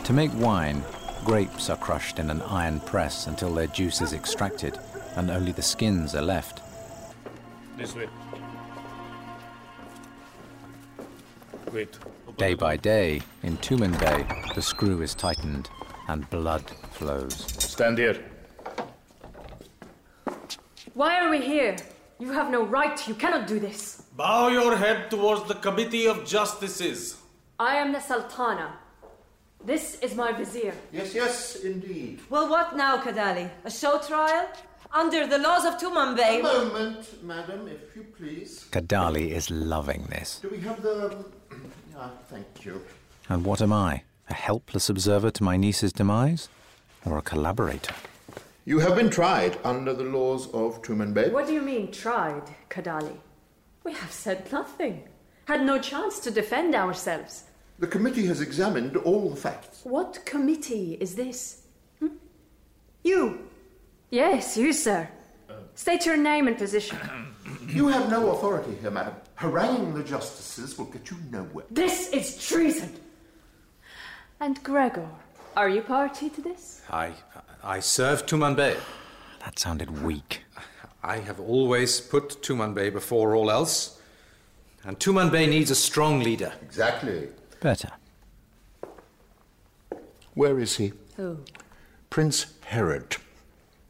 To 0.04 0.12
make 0.14 0.32
wine, 0.32 0.82
grapes 1.26 1.68
are 1.68 1.76
crushed 1.76 2.18
in 2.18 2.30
an 2.30 2.40
iron 2.40 2.80
press 2.80 3.26
until 3.26 3.52
their 3.52 3.66
juice 3.66 4.00
is 4.00 4.14
extracted 4.14 4.78
and 5.14 5.30
only 5.30 5.52
the 5.52 5.60
skins 5.60 6.14
are 6.14 6.22
left. 6.22 6.63
This 7.76 7.94
way. 7.94 8.08
Wait. 11.72 11.98
Day 12.36 12.54
by 12.54 12.76
day, 12.76 13.20
in 13.42 13.56
Tumanbay, 13.58 14.54
the 14.54 14.62
screw 14.62 15.02
is 15.02 15.14
tightened 15.14 15.68
and 16.08 16.28
blood 16.30 16.62
flows. 16.92 17.34
Stand 17.58 17.98
here. 17.98 18.24
Why 20.94 21.20
are 21.20 21.30
we 21.30 21.40
here? 21.40 21.76
You 22.20 22.30
have 22.30 22.50
no 22.50 22.64
right. 22.64 22.96
You 23.08 23.14
cannot 23.14 23.48
do 23.48 23.58
this. 23.58 24.04
Bow 24.16 24.48
your 24.48 24.76
head 24.76 25.10
towards 25.10 25.44
the 25.48 25.54
Committee 25.54 26.06
of 26.06 26.24
Justices. 26.24 27.16
I 27.58 27.76
am 27.76 27.92
the 27.92 28.00
Sultana. 28.00 28.78
This 29.64 29.98
is 30.00 30.14
my 30.14 30.30
vizier. 30.30 30.74
Yes, 30.92 31.14
yes, 31.14 31.56
indeed. 31.56 32.20
Well, 32.30 32.48
what 32.48 32.76
now, 32.76 32.98
Kadali? 32.98 33.50
A 33.64 33.70
show 33.70 33.98
trial? 33.98 34.48
Under 34.96 35.26
the 35.26 35.38
laws 35.38 35.64
of 35.64 35.76
Tumanbay. 35.76 36.38
A 36.38 36.42
moment, 36.42 37.24
madam, 37.24 37.66
if 37.66 37.96
you 37.96 38.04
please. 38.16 38.64
Kadali 38.70 39.30
is 39.32 39.50
loving 39.50 40.04
this. 40.04 40.38
Do 40.40 40.48
we 40.48 40.60
have 40.60 40.80
the. 40.82 41.24
Ah, 41.98 42.12
thank 42.30 42.64
you. 42.64 42.80
And 43.28 43.44
what 43.44 43.60
am 43.60 43.72
I? 43.72 44.04
A 44.30 44.34
helpless 44.34 44.88
observer 44.88 45.32
to 45.32 45.42
my 45.42 45.56
niece's 45.56 45.92
demise? 45.92 46.48
Or 47.04 47.18
a 47.18 47.22
collaborator? 47.22 47.92
You 48.66 48.78
have 48.78 48.94
been 48.94 49.10
tried 49.10 49.58
under 49.64 49.92
the 49.94 50.04
laws 50.04 50.46
of 50.54 50.80
Tumanbay. 50.82 51.32
What 51.32 51.48
do 51.48 51.54
you 51.54 51.60
mean, 51.62 51.90
tried, 51.90 52.44
Kadali? 52.70 53.16
We 53.82 53.94
have 53.94 54.12
said 54.12 54.50
nothing. 54.52 55.08
Had 55.46 55.66
no 55.66 55.80
chance 55.80 56.20
to 56.20 56.30
defend 56.30 56.76
ourselves. 56.76 57.44
The 57.80 57.88
committee 57.88 58.26
has 58.26 58.40
examined 58.40 58.96
all 58.98 59.28
the 59.28 59.36
facts. 59.36 59.80
What 59.82 60.24
committee 60.24 60.96
is 61.00 61.16
this? 61.16 61.62
Hmm? 61.98 62.14
You. 63.02 63.48
Yes, 64.14 64.56
you, 64.56 64.72
sir. 64.72 65.08
Uh, 65.50 65.54
State 65.74 66.06
your 66.06 66.16
name 66.16 66.46
and 66.46 66.56
position. 66.56 66.98
You 67.66 67.88
have 67.88 68.08
no 68.10 68.30
authority 68.30 68.76
here, 68.80 68.90
madam. 68.90 69.14
Haranguing 69.34 69.94
the 69.94 70.04
justices 70.04 70.78
will 70.78 70.84
get 70.84 71.10
you 71.10 71.16
nowhere. 71.30 71.64
This 71.70 72.10
is 72.10 72.46
treason. 72.46 72.94
And 74.38 74.62
Gregor, 74.62 75.08
are 75.56 75.68
you 75.68 75.82
party 75.82 76.30
to 76.30 76.40
this? 76.40 76.82
I, 76.90 77.12
I 77.64 77.80
serve 77.80 78.26
Tumanbay. 78.26 78.78
That 79.44 79.58
sounded 79.58 80.02
weak. 80.04 80.42
I 81.02 81.16
have 81.18 81.40
always 81.40 82.00
put 82.00 82.42
Tumanbay 82.42 82.92
before 82.92 83.34
all 83.34 83.50
else. 83.50 84.00
And 84.84 84.98
Tumanbay 84.98 85.48
needs 85.48 85.70
a 85.72 85.74
strong 85.74 86.20
leader. 86.20 86.52
Exactly. 86.62 87.28
Better. 87.60 87.90
Where 90.34 90.60
is 90.60 90.76
he? 90.76 90.92
Who? 91.16 91.40
Prince 92.10 92.46
Herod. 92.66 93.16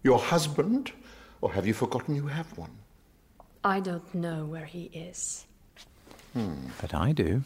Your 0.05 0.19
husband? 0.19 0.93
Or 1.41 1.53
have 1.53 1.67
you 1.67 1.75
forgotten 1.75 2.15
you 2.15 2.27
have 2.27 2.57
one? 2.57 2.71
I 3.65 3.81
don't 3.81 4.15
know 4.15 4.45
where 4.45 4.67
he 4.67 4.85
is. 4.93 5.47
Hmm. 6.35 6.69
But 6.81 6.95
I 6.95 7.13
do. 7.13 7.43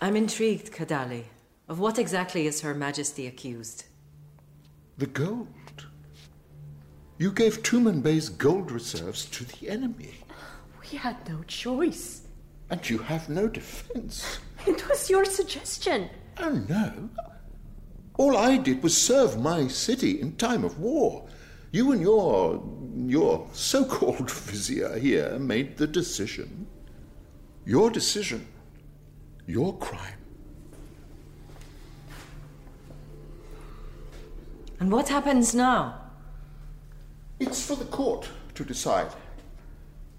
I'm 0.00 0.14
intrigued, 0.14 0.72
Kadali. 0.72 1.24
Of 1.68 1.80
what 1.80 1.98
exactly 1.98 2.46
is 2.46 2.60
Her 2.60 2.74
Majesty 2.74 3.26
accused? 3.26 3.84
The 4.98 5.06
gold. 5.06 5.48
You 7.16 7.32
gave 7.32 7.62
Tumanbay's 7.62 8.28
gold 8.28 8.70
reserves 8.70 9.24
to 9.26 9.44
the 9.44 9.70
enemy. 9.70 10.14
We 10.82 10.98
had 10.98 11.28
no 11.28 11.42
choice. 11.44 12.22
And 12.70 12.88
you 12.88 12.98
have 12.98 13.28
no 13.30 13.48
defense. 13.48 14.38
It 14.66 14.86
was 14.88 15.08
your 15.08 15.24
suggestion. 15.24 16.10
Oh, 16.38 16.62
no. 16.68 17.08
All 18.18 18.36
I 18.36 18.58
did 18.58 18.82
was 18.82 19.00
serve 19.00 19.40
my 19.40 19.68
city 19.68 20.20
in 20.20 20.36
time 20.36 20.64
of 20.64 20.78
war. 20.78 21.26
You 21.70 21.92
and 21.92 22.00
your 22.00 22.62
your 23.06 23.48
so-called 23.52 24.30
vizier 24.50 24.98
here 24.98 25.38
made 25.38 25.76
the 25.76 25.86
decision. 25.86 26.66
Your 27.64 27.90
decision. 27.90 28.46
Your 29.46 29.76
crime. 29.78 30.18
And 34.80 34.92
what 34.92 35.08
happens 35.08 35.54
now? 35.54 36.00
It's 37.40 37.64
for 37.64 37.76
the 37.76 37.84
court 37.86 38.28
to 38.54 38.64
decide. 38.64 39.12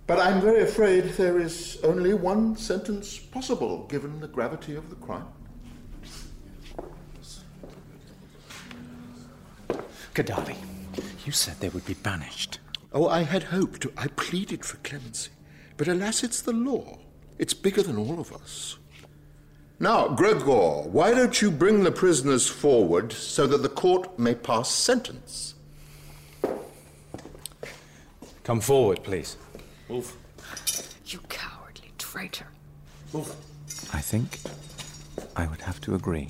But 0.07 0.19
I'm 0.19 0.41
very 0.41 0.63
afraid 0.63 1.03
there 1.17 1.39
is 1.39 1.77
only 1.83 2.13
one 2.13 2.55
sentence 2.55 3.17
possible 3.17 3.85
given 3.87 4.19
the 4.19 4.27
gravity 4.27 4.75
of 4.75 4.89
the 4.89 4.95
crime. 4.95 5.27
Kadali, 10.13 10.55
you 11.29 11.33
said 11.33 11.59
they 11.59 11.69
would 11.69 11.85
be 11.85 11.93
banished. 11.93 12.57
Oh, 12.91 13.07
I 13.07 13.21
had 13.21 13.43
hoped. 13.43 13.85
I 13.95 14.07
pleaded 14.07 14.65
for 14.65 14.77
clemency. 14.77 15.29
But 15.77 15.87
alas, 15.87 16.23
it's 16.23 16.41
the 16.41 16.53
law. 16.53 16.97
It's 17.37 17.53
bigger 17.53 17.83
than 17.83 17.97
all 17.97 18.19
of 18.19 18.33
us. 18.33 18.79
Now, 19.79 20.07
Gregor, 20.07 20.89
why 20.89 21.13
don't 21.13 21.39
you 21.39 21.51
bring 21.51 21.83
the 21.83 21.91
prisoners 21.91 22.47
forward 22.47 23.13
so 23.13 23.45
that 23.45 23.61
the 23.61 23.69
court 23.69 24.17
may 24.17 24.33
pass 24.33 24.71
sentence? 24.71 25.53
Come 28.43 28.59
forward, 28.59 29.03
please. 29.03 29.37
Move. 29.87 30.11
You 31.05 31.19
cowardly 31.29 31.91
traitor. 31.99 32.47
Move. 33.13 33.35
I 33.93 34.01
think 34.01 34.39
I 35.35 35.45
would 35.45 35.61
have 35.61 35.79
to 35.81 35.93
agree. 35.93 36.29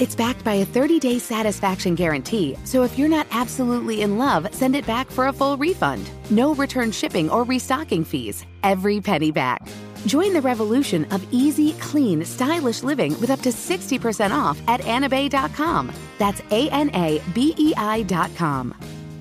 It's 0.00 0.14
backed 0.14 0.44
by 0.44 0.54
a 0.54 0.64
30 0.64 1.00
day 1.00 1.18
satisfaction 1.18 1.96
guarantee, 1.96 2.56
so 2.64 2.84
if 2.84 2.96
you're 2.96 3.08
not 3.08 3.26
absolutely 3.32 4.02
in 4.02 4.16
love, 4.16 4.46
send 4.54 4.76
it 4.76 4.86
back 4.86 5.10
for 5.10 5.26
a 5.26 5.32
full 5.32 5.56
refund. 5.56 6.08
No 6.30 6.54
return 6.54 6.92
shipping 6.92 7.28
or 7.28 7.42
restocking 7.42 8.04
fees. 8.04 8.46
Every 8.62 9.00
penny 9.00 9.32
back. 9.32 9.68
Join 10.06 10.32
the 10.32 10.40
revolution 10.40 11.04
of 11.06 11.26
easy, 11.32 11.72
clean, 11.80 12.24
stylish 12.24 12.84
living 12.84 13.18
with 13.20 13.30
up 13.30 13.40
to 13.40 13.48
60% 13.48 14.30
off 14.30 14.60
at 14.68 14.82
anabei.com. 14.82 15.92
That's 16.18 16.42
A 16.52 16.70
N 16.70 16.90
A 16.94 17.20
B 17.34 17.54
E 17.58 17.74
I.com. 17.76 18.74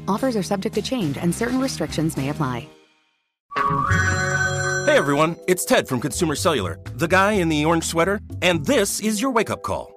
Offers 0.08 0.36
are 0.36 0.44
subject 0.44 0.76
to 0.76 0.84
change 0.84 1.18
and 1.18 1.34
certain 1.34 1.60
restrictions 1.60 2.16
may 2.18 2.30
apply. 2.30 2.68
Hey 4.86 4.96
everyone, 4.96 5.38
it's 5.48 5.66
Ted 5.66 5.88
from 5.88 6.00
Consumer 6.00 6.36
Cellular, 6.36 6.80
the 6.94 7.08
guy 7.08 7.34
in 7.34 7.50
the 7.50 7.66
orange 7.66 7.84
sweater, 7.84 8.22
and 8.44 8.63
this 8.66 9.00
is 9.00 9.20
your 9.20 9.32
wake 9.32 9.50
up 9.50 9.63
call. 9.63 9.96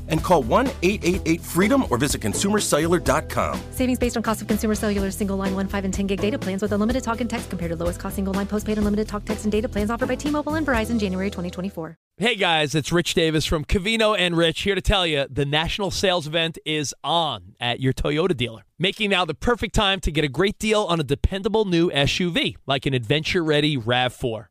and 0.07 0.23
call 0.23 0.43
1 0.43 0.67
888 0.81 1.41
freedom 1.41 1.85
or 1.89 1.97
visit 1.97 2.21
consumercellular.com. 2.21 3.59
Savings 3.71 3.99
based 3.99 4.17
on 4.17 4.23
cost 4.23 4.41
of 4.41 4.47
consumer 4.47 4.75
cellular 4.75 5.11
single 5.11 5.37
line 5.37 5.55
1, 5.55 5.67
5, 5.67 5.85
and 5.85 5.93
10 5.93 6.07
gig 6.07 6.21
data 6.21 6.37
plans 6.37 6.61
with 6.61 6.71
unlimited 6.71 7.03
talk 7.03 7.21
and 7.21 7.29
text 7.29 7.49
compared 7.49 7.71
to 7.71 7.75
lowest 7.75 7.99
cost 7.99 8.15
single 8.15 8.33
line 8.33 8.47
postpaid 8.47 8.77
unlimited 8.77 9.07
talk, 9.07 9.25
text, 9.25 9.45
and 9.45 9.51
data 9.51 9.67
plans 9.67 9.89
offered 9.89 10.07
by 10.07 10.15
T 10.15 10.29
Mobile 10.29 10.55
and 10.55 10.65
Verizon 10.65 10.99
January 10.99 11.29
2024. 11.29 11.97
Hey 12.17 12.35
guys, 12.35 12.75
it's 12.75 12.91
Rich 12.91 13.15
Davis 13.15 13.45
from 13.45 13.65
Cavino 13.65 14.15
and 14.15 14.37
Rich 14.37 14.61
here 14.61 14.75
to 14.75 14.81
tell 14.81 15.07
you 15.07 15.25
the 15.27 15.45
national 15.45 15.89
sales 15.89 16.27
event 16.27 16.59
is 16.65 16.93
on 17.03 17.55
at 17.59 17.79
your 17.79 17.93
Toyota 17.93 18.37
dealer, 18.37 18.61
making 18.77 19.09
now 19.09 19.25
the 19.25 19.33
perfect 19.33 19.73
time 19.73 19.99
to 20.01 20.11
get 20.11 20.23
a 20.23 20.27
great 20.27 20.59
deal 20.59 20.83
on 20.83 20.99
a 20.99 21.03
dependable 21.03 21.65
new 21.65 21.89
SUV 21.89 22.57
like 22.67 22.85
an 22.85 22.93
adventure 22.93 23.43
ready 23.43 23.75
RAV4. 23.75 24.50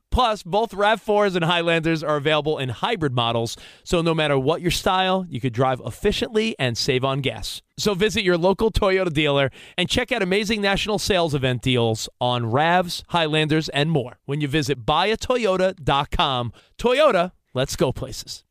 Plus, 0.11 0.43
both 0.43 0.71
RAV4s 0.71 1.35
and 1.35 1.45
Highlanders 1.45 2.03
are 2.03 2.17
available 2.17 2.57
in 2.57 2.67
hybrid 2.67 3.13
models, 3.13 3.55
so 3.83 4.01
no 4.01 4.13
matter 4.13 4.37
what 4.37 4.61
your 4.61 4.69
style, 4.69 5.25
you 5.29 5.39
could 5.39 5.53
drive 5.53 5.81
efficiently 5.85 6.53
and 6.59 6.77
save 6.77 7.05
on 7.05 7.21
gas. 7.21 7.61
So 7.77 7.93
visit 7.93 8.23
your 8.23 8.37
local 8.37 8.71
Toyota 8.71 9.11
dealer 9.11 9.51
and 9.77 9.87
check 9.87 10.11
out 10.11 10.21
amazing 10.21 10.61
national 10.61 10.99
sales 10.99 11.33
event 11.33 11.61
deals 11.61 12.09
on 12.19 12.43
RAVs, 12.43 13.03
Highlanders, 13.07 13.69
and 13.69 13.89
more 13.89 14.19
when 14.25 14.41
you 14.41 14.49
visit 14.49 14.85
buyatoyota.com. 14.85 16.53
Toyota, 16.77 17.31
let's 17.53 17.77
go 17.77 17.93
places. 17.93 18.43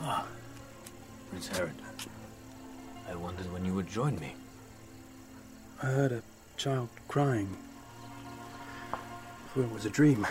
Ah, 0.00 0.26
Prince 1.28 1.48
Herod. 1.48 1.74
I 3.08 3.14
wondered 3.14 3.52
when 3.52 3.64
you 3.64 3.74
would 3.74 3.88
join 3.88 4.18
me. 4.18 4.34
I 5.84 5.88
heard 5.88 6.12
a 6.12 6.22
child 6.56 6.88
crying. 7.08 7.58
Thought 9.52 9.64
it 9.64 9.70
was 9.70 9.84
a 9.84 9.90
dream. 9.90 10.26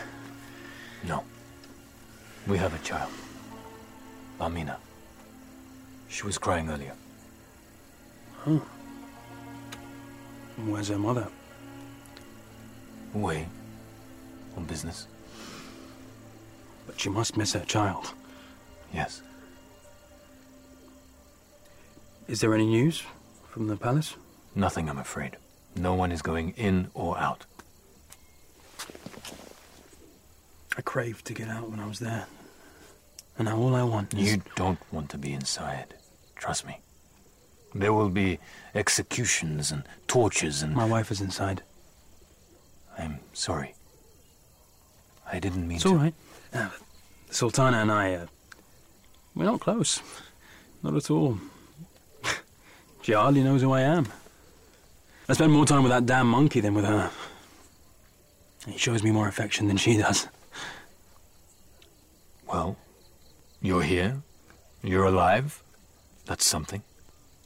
No. 1.04 1.24
We 2.48 2.58
have 2.58 2.74
a 2.74 2.84
child. 2.84 3.12
Amina. 4.42 4.78
She 6.10 6.26
was 6.26 6.40
crying 6.40 6.72
earlier. 6.72 6.94
Huh. 8.40 8.62
Where's 10.66 10.88
her 10.88 10.98
mother? 10.98 11.28
Away. 13.14 13.48
On 14.58 14.66
business. 14.66 15.06
But 16.88 17.00
she 17.00 17.10
must 17.10 17.38
miss 17.38 17.54
her 17.54 17.66
child. 17.66 18.12
Yes. 18.92 19.22
Is 22.28 22.42
there 22.42 22.56
any 22.56 22.66
news 22.66 23.04
from 23.52 23.68
the 23.68 23.78
palace? 23.78 24.16
Nothing, 24.56 24.90
I'm 24.90 24.98
afraid. 24.98 25.38
No 25.76 25.94
one 25.96 26.12
is 26.12 26.22
going 26.22 26.52
in 26.52 26.90
or 26.94 27.18
out. 27.18 27.46
I 30.78 30.82
craved 30.82 31.26
to 31.26 31.34
get 31.34 31.50
out 31.50 31.70
when 31.70 31.80
I 31.80 31.88
was 31.88 32.00
there. 32.00 32.26
And 33.38 33.46
now 33.48 33.58
all 33.58 33.76
I 33.76 33.84
want 33.84 34.14
is. 34.14 34.34
You 34.34 34.42
don't 34.56 34.80
want 34.92 35.10
to 35.12 35.18
be 35.18 35.34
inside. 35.34 35.94
Trust 36.36 36.66
me. 36.66 36.80
There 37.76 37.94
will 37.94 38.10
be 38.10 38.40
executions 38.76 39.72
and 39.72 39.84
tortures 40.08 40.62
and. 40.62 40.76
My 40.76 40.86
wife 40.86 41.12
is 41.12 41.22
inside. 41.22 41.64
I'm 42.98 43.20
sorry. 43.34 43.74
I 45.32 45.40
didn't 45.40 45.68
mean 45.68 45.76
It's 45.78 45.84
to. 45.84 45.90
all 45.90 45.96
right. 45.96 46.14
Uh, 46.54 46.70
Sultana 47.32 47.78
and 47.78 47.92
I, 47.92 48.14
uh, 48.14 48.26
we're 49.34 49.46
not 49.46 49.60
close. 49.60 50.02
Not 50.84 50.96
at 50.96 51.10
all. 51.10 51.40
she 53.02 53.14
hardly 53.14 53.42
knows 53.42 53.62
who 53.64 53.72
I 53.72 53.82
am. 53.82 54.08
I 55.30 55.34
spend 55.34 55.54
more 55.54 55.66
time 55.66 55.84
with 55.84 55.92
that 55.92 56.06
damn 56.06 56.28
monkey 56.28 56.60
than 56.60 56.74
with 56.74 56.86
her. 56.86 57.10
He 58.68 58.78
shows 58.78 59.04
me 59.04 59.12
more 59.12 59.28
affection 59.28 59.68
than 59.68 59.78
she 59.78 59.98
does. 59.98 60.28
Well, 62.48 62.78
you're 63.62 63.84
here. 63.84 64.22
You're 64.84 65.06
alive. 65.06 65.64
That's 66.26 66.46
something. 66.46 66.84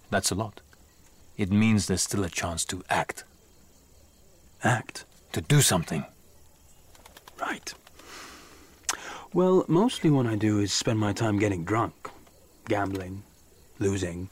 That's 0.09 0.31
a 0.31 0.35
lot. 0.35 0.61
It 1.37 1.51
means 1.51 1.85
there's 1.85 2.01
still 2.01 2.23
a 2.23 2.29
chance 2.29 2.65
to 2.65 2.83
act. 2.89 3.23
Act? 4.63 5.05
To 5.33 5.41
do 5.41 5.61
something. 5.61 6.03
Right. 7.39 7.73
Well, 9.33 9.65
mostly 9.67 10.09
what 10.09 10.25
I 10.25 10.35
do 10.35 10.59
is 10.59 10.73
spend 10.73 10.97
my 10.97 11.13
time 11.13 11.37
getting 11.37 11.63
drunk, 11.63 12.09
gambling, 12.67 13.21
losing, 13.77 14.29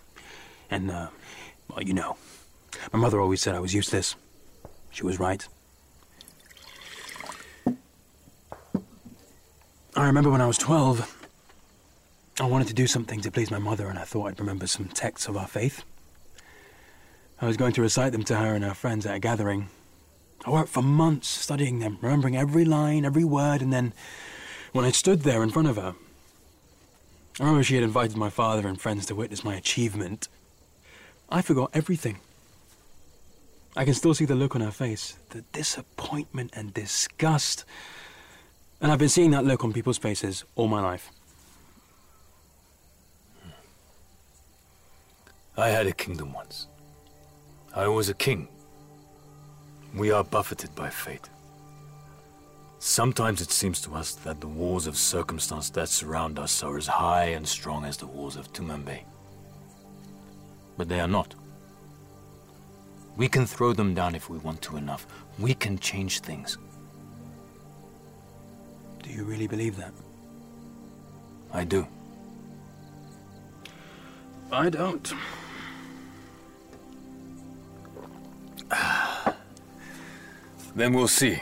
and, 0.71 0.89
uh, 0.89 1.09
well, 1.69 1.83
you 1.83 1.93
know. 1.93 2.17
My 2.91 2.99
mother 2.99 3.19
always 3.19 3.41
said 3.41 3.55
I 3.55 3.59
was 3.59 3.73
useless. 3.73 4.15
She 4.91 5.03
was 5.03 5.19
right. 5.19 5.47
I 9.97 10.07
remember 10.07 10.29
when 10.29 10.41
I 10.41 10.47
was 10.47 10.57
12, 10.57 11.27
I 12.41 12.45
wanted 12.45 12.67
to 12.67 12.73
do 12.73 12.85
something 12.85 13.21
to 13.21 13.31
please 13.31 13.49
my 13.49 13.59
mother, 13.59 13.87
and 13.87 13.97
I 13.97 14.03
thought 14.03 14.27
I'd 14.27 14.39
remember 14.39 14.67
some 14.67 14.87
texts 14.87 15.29
of 15.29 15.37
our 15.37 15.47
faith. 15.47 15.85
I 17.41 17.47
was 17.47 17.55
going 17.55 17.71
to 17.73 17.81
recite 17.81 18.11
them 18.11 18.23
to 18.23 18.35
her 18.35 18.55
and 18.55 18.63
her 18.63 18.73
friends 18.73 19.05
at 19.05 19.15
a 19.15 19.19
gathering. 19.19 19.69
I 20.45 20.49
worked 20.49 20.69
for 20.69 20.81
months 20.81 21.29
studying 21.29 21.79
them, 21.79 21.97
remembering 22.01 22.35
every 22.35 22.65
line, 22.65 23.05
every 23.05 23.23
word, 23.23 23.61
and 23.61 23.71
then 23.71 23.93
when 24.73 24.83
I 24.83 24.91
stood 24.91 25.21
there 25.21 25.43
in 25.43 25.49
front 25.49 25.69
of 25.69 25.77
her, 25.77 25.95
I 27.39 27.43
remember 27.43 27.63
she 27.63 27.75
had 27.75 27.83
invited 27.83 28.17
my 28.17 28.29
father 28.29 28.67
and 28.67 28.79
friends 28.79 29.05
to 29.05 29.15
witness 29.15 29.43
my 29.43 29.55
achievement. 29.55 30.27
I 31.29 31.41
forgot 31.41 31.71
everything. 31.73 32.19
I 33.75 33.83
can 33.83 33.93
still 33.93 34.13
see 34.13 34.25
the 34.25 34.35
look 34.35 34.55
on 34.55 34.61
her 34.61 34.71
face, 34.71 35.17
the 35.31 35.41
disappointment 35.51 36.51
and 36.53 36.73
disgust. 36.73 37.65
And 38.79 38.91
I've 38.91 38.99
been 38.99 39.09
seeing 39.09 39.31
that 39.31 39.43
look 39.43 39.63
on 39.63 39.73
people's 39.73 39.97
faces 39.97 40.45
all 40.55 40.67
my 40.67 40.81
life. 40.81 41.11
Hmm. 43.43 43.49
I 45.57 45.69
had 45.69 45.87
a 45.87 45.91
kingdom 45.91 46.31
once. 46.31 46.67
I 47.75 47.87
was 47.87 48.07
a 48.07 48.13
king. 48.13 48.47
We 49.93 50.11
are 50.11 50.23
buffeted 50.23 50.73
by 50.75 50.89
fate. 50.89 51.29
Sometimes 52.79 53.41
it 53.41 53.51
seems 53.51 53.81
to 53.81 53.95
us 53.95 54.13
that 54.15 54.39
the 54.39 54.47
walls 54.47 54.87
of 54.87 54.95
circumstance 54.95 55.69
that 55.71 55.89
surround 55.89 56.39
us 56.39 56.63
are 56.63 56.77
as 56.77 56.87
high 56.87 57.25
and 57.25 57.45
strong 57.45 57.83
as 57.83 57.97
the 57.97 58.05
walls 58.05 58.37
of 58.37 58.53
Tumanbay. 58.53 59.03
But 60.77 60.87
they 60.87 60.99
are 60.99 61.07
not. 61.07 61.35
We 63.17 63.27
can 63.27 63.45
throw 63.45 63.73
them 63.73 63.93
down 63.93 64.15
if 64.15 64.29
we 64.29 64.37
want 64.37 64.61
to 64.63 64.77
enough. 64.77 65.07
We 65.39 65.53
can 65.53 65.79
change 65.79 66.19
things. 66.19 66.57
Do 69.03 69.09
you 69.09 69.23
really 69.23 69.47
believe 69.47 69.77
that? 69.77 69.93
I 71.53 71.63
do. 71.63 71.87
I 74.51 74.69
don't. 74.69 75.13
Then 80.75 80.91
we'll 80.91 81.07
see. 81.07 81.41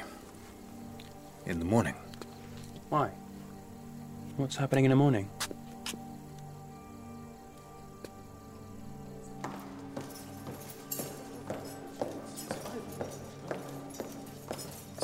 In 1.47 1.57
the 1.57 1.65
morning. 1.65 1.95
Why? 2.89 3.09
What's 4.37 4.55
happening 4.55 4.85
in 4.85 4.91
the 4.91 4.95
morning? 4.95 5.27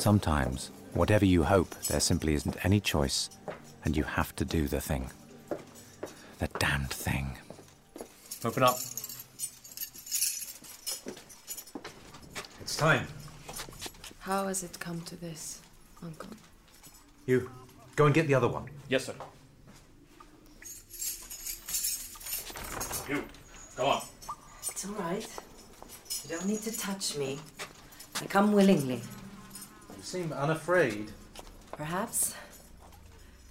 Sometimes, 0.09 0.71
whatever 0.95 1.23
you 1.23 1.43
hope, 1.43 1.69
there 1.81 1.99
simply 1.99 2.33
isn't 2.33 2.65
any 2.65 2.79
choice, 2.79 3.29
and 3.85 3.95
you 3.95 4.01
have 4.01 4.35
to 4.37 4.43
do 4.43 4.67
the 4.67 4.81
thing. 4.81 5.11
The 6.39 6.47
damned 6.57 6.89
thing. 6.89 7.37
Open 8.43 8.63
up. 8.63 8.77
It's 12.59 12.75
time. 12.75 13.05
How 14.21 14.47
has 14.47 14.63
it 14.63 14.79
come 14.79 14.99
to 15.01 15.15
this, 15.15 15.61
Uncle? 16.01 16.31
You, 17.27 17.51
go 17.95 18.07
and 18.07 18.15
get 18.15 18.25
the 18.25 18.33
other 18.33 18.47
one. 18.47 18.65
Yes, 18.87 19.05
sir. 19.05 19.13
You, 23.07 23.23
go 23.77 23.85
on. 23.85 24.01
It's 24.71 24.85
all 24.85 24.93
right. 24.93 25.27
You 26.23 26.29
don't 26.31 26.47
need 26.47 26.63
to 26.63 26.75
touch 26.75 27.15
me. 27.15 27.37
I 28.19 28.25
come 28.25 28.53
willingly. 28.53 29.03
You 30.11 30.23
seem 30.23 30.33
unafraid. 30.33 31.11
Perhaps. 31.73 32.33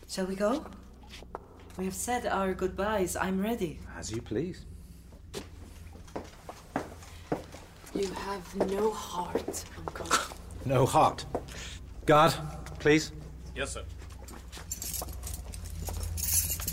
Shall 0.08 0.26
we 0.26 0.34
go? 0.34 0.66
We 1.76 1.84
have 1.84 1.94
said 1.94 2.26
our 2.26 2.52
goodbyes. 2.52 3.14
I'm 3.14 3.40
ready. 3.40 3.78
As 3.96 4.10
you 4.10 4.20
please. 4.20 4.64
You 7.94 8.08
have 8.08 8.56
no 8.72 8.90
heart, 8.90 9.64
Uncle. 9.78 10.08
No 10.64 10.84
heart. 10.84 11.24
Guard, 12.06 12.34
please. 12.80 13.12
Yes, 13.54 13.74
sir. 13.74 13.84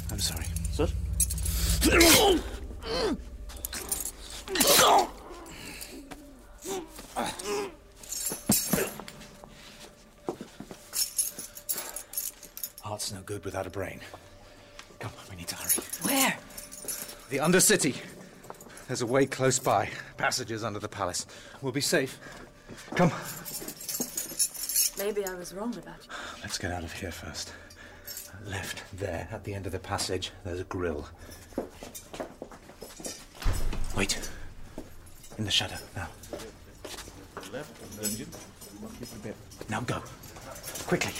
I'm 0.09 0.19
sorry. 0.19 0.47
Sir? 0.71 0.87
Heart's 13.05 13.13
no 13.13 13.21
good 13.21 13.45
without 13.45 13.67
a 13.67 13.69
brain. 13.69 13.99
Come 14.97 15.11
on, 15.19 15.29
we 15.29 15.35
need 15.35 15.47
to 15.49 15.55
hurry. 15.55 15.83
Where? 16.01 16.35
The 17.29 17.37
Undercity. 17.37 17.97
There's 18.87 19.03
a 19.03 19.05
way 19.05 19.27
close 19.27 19.59
by. 19.59 19.91
Passages 20.17 20.63
under 20.63 20.79
the 20.79 20.87
palace. 20.87 21.27
We'll 21.61 21.71
be 21.71 21.81
safe. 21.81 22.17
Come, 22.95 23.11
Maybe 24.97 25.23
I 25.23 25.35
was 25.35 25.53
wrong 25.53 25.75
about 25.77 25.97
you. 26.01 26.09
let's 26.41 26.57
get 26.57 26.71
out 26.71 26.83
of 26.83 26.93
here 26.93 27.11
first. 27.11 27.53
Left 28.43 28.81
there, 28.91 29.27
at 29.31 29.43
the 29.43 29.53
end 29.53 29.67
of 29.67 29.71
the 29.71 29.77
passage, 29.77 30.31
there's 30.43 30.61
a 30.61 30.63
grill. 30.63 31.07
Wait. 33.95 34.17
In 35.37 35.45
the 35.45 35.51
shadow, 35.51 35.75
now. 35.95 36.07
Left, 37.53 37.69
Now 39.69 39.81
go. 39.81 40.01
Quickly. 40.87 41.11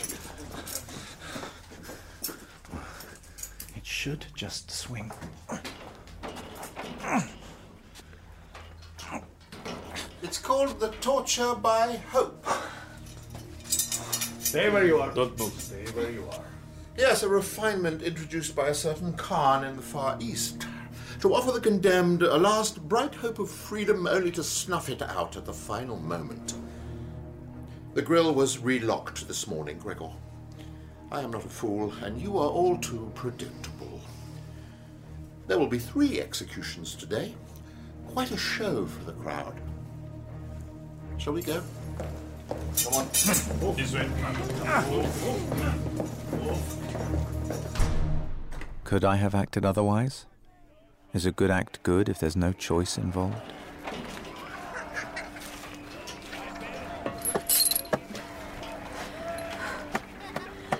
Should 4.05 4.27
just 4.35 4.69
swing. 4.69 5.11
It's 10.21 10.37
called 10.37 10.79
the 10.79 10.89
torture 11.01 11.55
by 11.55 11.99
hope. 12.11 12.45
Stay 13.67 14.69
where 14.69 14.85
you 14.85 14.99
are. 14.99 15.11
Don't 15.11 15.39
move. 15.39 15.59
Stay 15.59 15.85
where 15.93 16.11
you 16.11 16.23
are. 16.31 16.43
Yes, 16.95 17.23
a 17.23 17.27
refinement 17.27 18.03
introduced 18.03 18.55
by 18.55 18.67
a 18.67 18.75
certain 18.75 19.11
Khan 19.13 19.63
in 19.63 19.75
the 19.75 19.81
Far 19.81 20.19
East. 20.21 20.67
To 21.21 21.33
offer 21.33 21.51
the 21.51 21.59
condemned 21.59 22.21
a 22.21 22.37
last 22.37 22.87
bright 22.87 23.15
hope 23.15 23.39
of 23.39 23.49
freedom 23.49 24.05
only 24.05 24.29
to 24.33 24.43
snuff 24.43 24.87
it 24.87 25.01
out 25.01 25.35
at 25.35 25.45
the 25.45 25.53
final 25.53 25.97
moment. 25.97 26.53
The 27.95 28.03
grill 28.03 28.35
was 28.35 28.59
relocked 28.59 29.27
this 29.27 29.47
morning, 29.47 29.79
Gregor. 29.79 30.11
I 31.11 31.21
am 31.21 31.31
not 31.31 31.45
a 31.45 31.49
fool, 31.49 31.93
and 32.03 32.21
you 32.21 32.37
are 32.37 32.49
all 32.49 32.77
too 32.77 33.11
predictable. 33.15 33.94
There 35.47 35.59
will 35.59 35.67
be 35.67 35.79
three 35.79 36.19
executions 36.19 36.95
today. 36.95 37.33
Quite 38.07 38.31
a 38.31 38.37
show 38.37 38.85
for 38.85 39.03
the 39.03 39.13
crowd. 39.13 39.59
Shall 41.17 41.33
we 41.33 41.41
go? 41.41 41.61
Come 42.83 42.93
on. 42.93 43.07
Oh. 43.61 43.73
This 43.77 43.93
way. 43.93 44.09
Could 48.83 49.05
I 49.05 49.15
have 49.17 49.35
acted 49.35 49.65
otherwise? 49.65 50.25
Is 51.13 51.25
a 51.25 51.31
good 51.31 51.51
act 51.51 51.81
good 51.83 52.09
if 52.09 52.19
there's 52.19 52.35
no 52.35 52.51
choice 52.51 52.97
involved? 52.97 53.41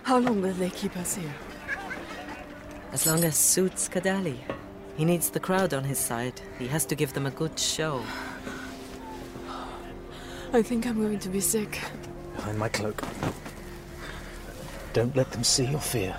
How 0.04 0.20
long 0.20 0.42
will 0.42 0.54
they 0.54 0.70
keep 0.70 0.96
us 0.98 1.16
here? 1.16 1.34
As 2.92 3.08
long 3.08 3.24
as 3.24 3.36
suits 3.36 3.90
Kadali. 3.90 4.38
He 4.98 5.04
needs 5.06 5.30
the 5.30 5.40
crowd 5.40 5.74
on 5.74 5.84
his 5.84 6.00
side. 6.00 6.40
He 6.58 6.68
has 6.68 6.86
to 6.86 6.96
give 6.96 7.14
them 7.14 7.26
a 7.26 7.32
good 7.32 7.60
show. 7.60 8.02
I 10.54 10.62
think 10.62 10.88
I'm 10.88 11.02
going 11.02 11.20
to 11.20 11.30
be 11.30 11.42
sick. 11.42 11.82
Behind 12.36 12.58
my 12.58 12.70
cloak. 12.70 13.04
Don't 14.94 15.16
let 15.16 15.32
them 15.32 15.44
see 15.44 15.66
your 15.66 15.82
fear. 15.82 16.16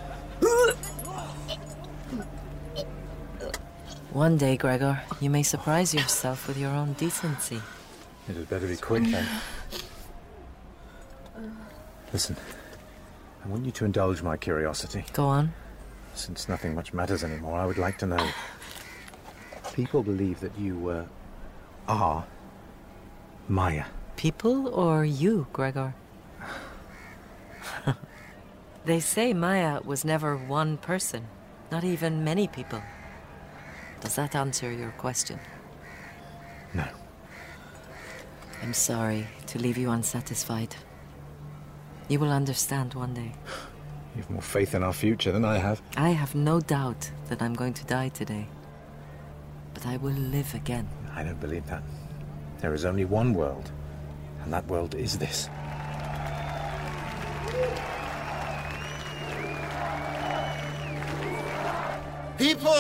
One 4.13 4.37
day, 4.37 4.57
Gregor, 4.57 5.01
you 5.21 5.31
may 5.31 5.43
surprise 5.43 5.95
yourself 5.95 6.49
with 6.49 6.59
your 6.59 6.71
own 6.71 6.93
decency. 6.95 7.61
It 8.29 8.37
had 8.37 8.49
better 8.49 8.67
be 8.67 8.77
quick 8.77 9.05
then. 9.05 9.27
Listen, 12.13 12.37
I 13.45 13.49
want 13.49 13.65
you 13.65 13.73
to 13.73 13.85
indulge 13.85 14.23
my 14.23 14.37
curiosity. 14.37 15.05
Go 15.13 15.25
on. 15.25 15.55
Since 16.15 16.49
nothing 16.49 16.75
much 16.75 16.93
matters 16.95 17.25
anymore, 17.25 17.59
I 17.59 17.67
would 17.67 17.79
like 17.79 17.99
to 17.99 18.07
know. 18.07 18.29
People 19.77 20.03
believe 20.03 20.41
that 20.41 20.59
you 20.59 20.89
uh, 20.89 21.05
are 21.87 22.25
Maya. 23.47 23.85
People 24.17 24.69
or 24.69 25.05
you, 25.05 25.47
Gregor? 25.53 25.95
they 28.87 29.01
say 29.01 29.35
Maya 29.35 29.83
was 29.85 30.03
never 30.03 30.35
one 30.35 30.79
person, 30.79 31.27
not 31.71 31.85
even 31.85 32.25
many 32.25 32.49
people. 32.49 32.81
Does 34.01 34.15
that 34.15 34.35
answer 34.35 34.73
your 34.73 34.93
question? 34.93 35.39
No. 36.73 36.87
I'm 38.63 38.73
sorry 38.73 39.27
to 39.49 39.59
leave 39.59 39.77
you 39.77 39.91
unsatisfied. 39.91 40.75
You 42.09 42.19
will 42.19 42.33
understand 42.33 42.95
one 42.95 43.13
day. 43.13 43.35
You 44.15 44.23
have 44.23 44.31
more 44.31 44.41
faith 44.41 44.75
in 44.75 44.83
our 44.83 44.95
future 44.95 45.33
than 45.33 45.45
I 45.45 45.59
have. 45.59 45.83
I 45.99 46.11
have 46.11 46.35
no 46.35 46.61
doubt 46.61 47.11
that 47.29 47.43
I'm 47.43 47.53
going 47.53 47.75
to 47.75 47.85
die 47.85 48.09
today. 48.09 48.49
But 49.77 49.85
I 49.85 49.99
will 49.99 50.15
live 50.15 50.55
again. 50.55 50.89
I 51.15 51.23
don't 51.23 51.39
believe 51.39 51.67
that. 51.67 51.83
There 52.61 52.73
is 52.73 52.87
only 52.87 53.05
one 53.05 53.35
world, 53.35 53.71
and 54.43 54.51
that 54.51 54.67
world 54.69 54.95
is 54.95 55.19
this. 55.19 55.51
People 62.39 62.71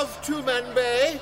of 0.00 0.20
Tumanbay, 0.22 1.20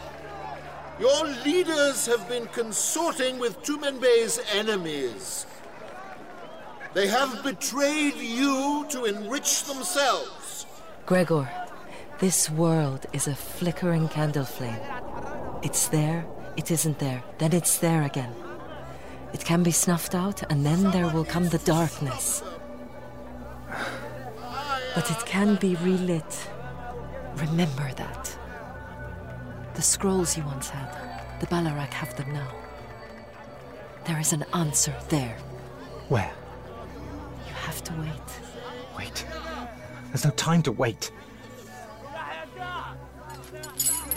your 0.98 1.26
leaders 1.44 2.06
have 2.06 2.26
been 2.26 2.46
consorting 2.46 3.38
with 3.38 3.62
Tumanbay's 3.62 4.40
enemies. 4.54 5.44
They 6.94 7.09
have 7.09 7.42
betrayed 7.42 8.16
you 8.16 8.87
to 8.88 9.04
enrich 9.04 9.64
themselves. 9.64 10.64
Gregor, 11.04 11.46
this 12.20 12.48
world 12.48 13.04
is 13.12 13.28
a 13.28 13.35
flickering 13.35 14.09
candle 14.09 14.46
flame. 14.46 14.80
It's 15.62 15.88
there, 15.88 16.24
it 16.56 16.70
isn't 16.70 16.98
there, 16.98 17.22
then 17.38 17.52
it's 17.52 17.78
there 17.78 18.02
again. 18.02 18.34
It 19.32 19.44
can 19.44 19.62
be 19.62 19.70
snuffed 19.70 20.14
out, 20.14 20.42
and 20.50 20.64
then 20.64 20.90
there 20.90 21.08
will 21.08 21.24
come 21.24 21.48
the 21.48 21.58
darkness. 21.58 22.42
But 24.94 25.10
it 25.10 25.24
can 25.26 25.56
be 25.56 25.76
relit. 25.76 26.48
Remember 27.36 27.90
that. 27.96 28.36
The 29.74 29.82
scrolls 29.82 30.36
you 30.36 30.44
once 30.44 30.68
had, 30.68 31.40
the 31.40 31.46
Balarac 31.46 31.92
have 31.92 32.16
them 32.16 32.32
now. 32.32 32.50
There 34.06 34.18
is 34.18 34.32
an 34.32 34.44
answer 34.54 34.94
there. 35.10 35.36
Where? 36.08 36.32
You 37.46 37.52
have 37.52 37.84
to 37.84 37.92
wait. 37.92 38.30
Wait. 38.98 39.26
There's 40.08 40.24
no 40.24 40.30
time 40.32 40.62
to 40.62 40.72
wait. 40.72 41.12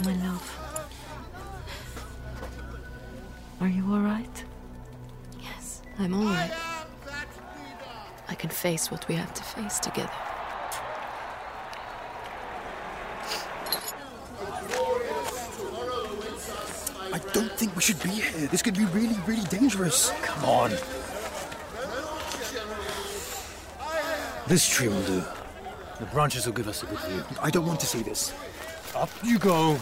My 0.04 0.14
love. 0.24 0.63
Are 3.60 3.68
you 3.68 3.84
all 3.92 4.00
right? 4.00 4.44
Yes, 5.40 5.82
I'm 5.98 6.12
all 6.14 6.24
right. 6.24 6.52
I 8.28 8.34
can 8.34 8.50
face 8.50 8.90
what 8.90 9.06
we 9.08 9.14
have 9.14 9.32
to 9.34 9.42
face 9.42 9.78
together. 9.78 10.10
I 17.12 17.18
don't 17.32 17.52
think 17.52 17.76
we 17.76 17.82
should 17.82 18.02
be 18.02 18.10
here. 18.10 18.48
This 18.48 18.60
could 18.60 18.76
be 18.76 18.86
really, 18.86 19.16
really 19.26 19.44
dangerous. 19.44 20.10
Come 20.22 20.44
on. 20.44 20.70
This 24.48 24.68
tree 24.68 24.88
will 24.88 25.02
do. 25.02 25.22
The 26.00 26.06
branches 26.06 26.46
will 26.46 26.54
give 26.54 26.66
us 26.68 26.82
a 26.82 26.86
good 26.86 26.98
view. 26.98 27.24
I 27.40 27.50
don't 27.50 27.66
want 27.66 27.80
to 27.80 27.86
see 27.86 28.02
this. 28.02 28.34
Up 28.96 29.10
you 29.22 29.38
go. 29.38 29.78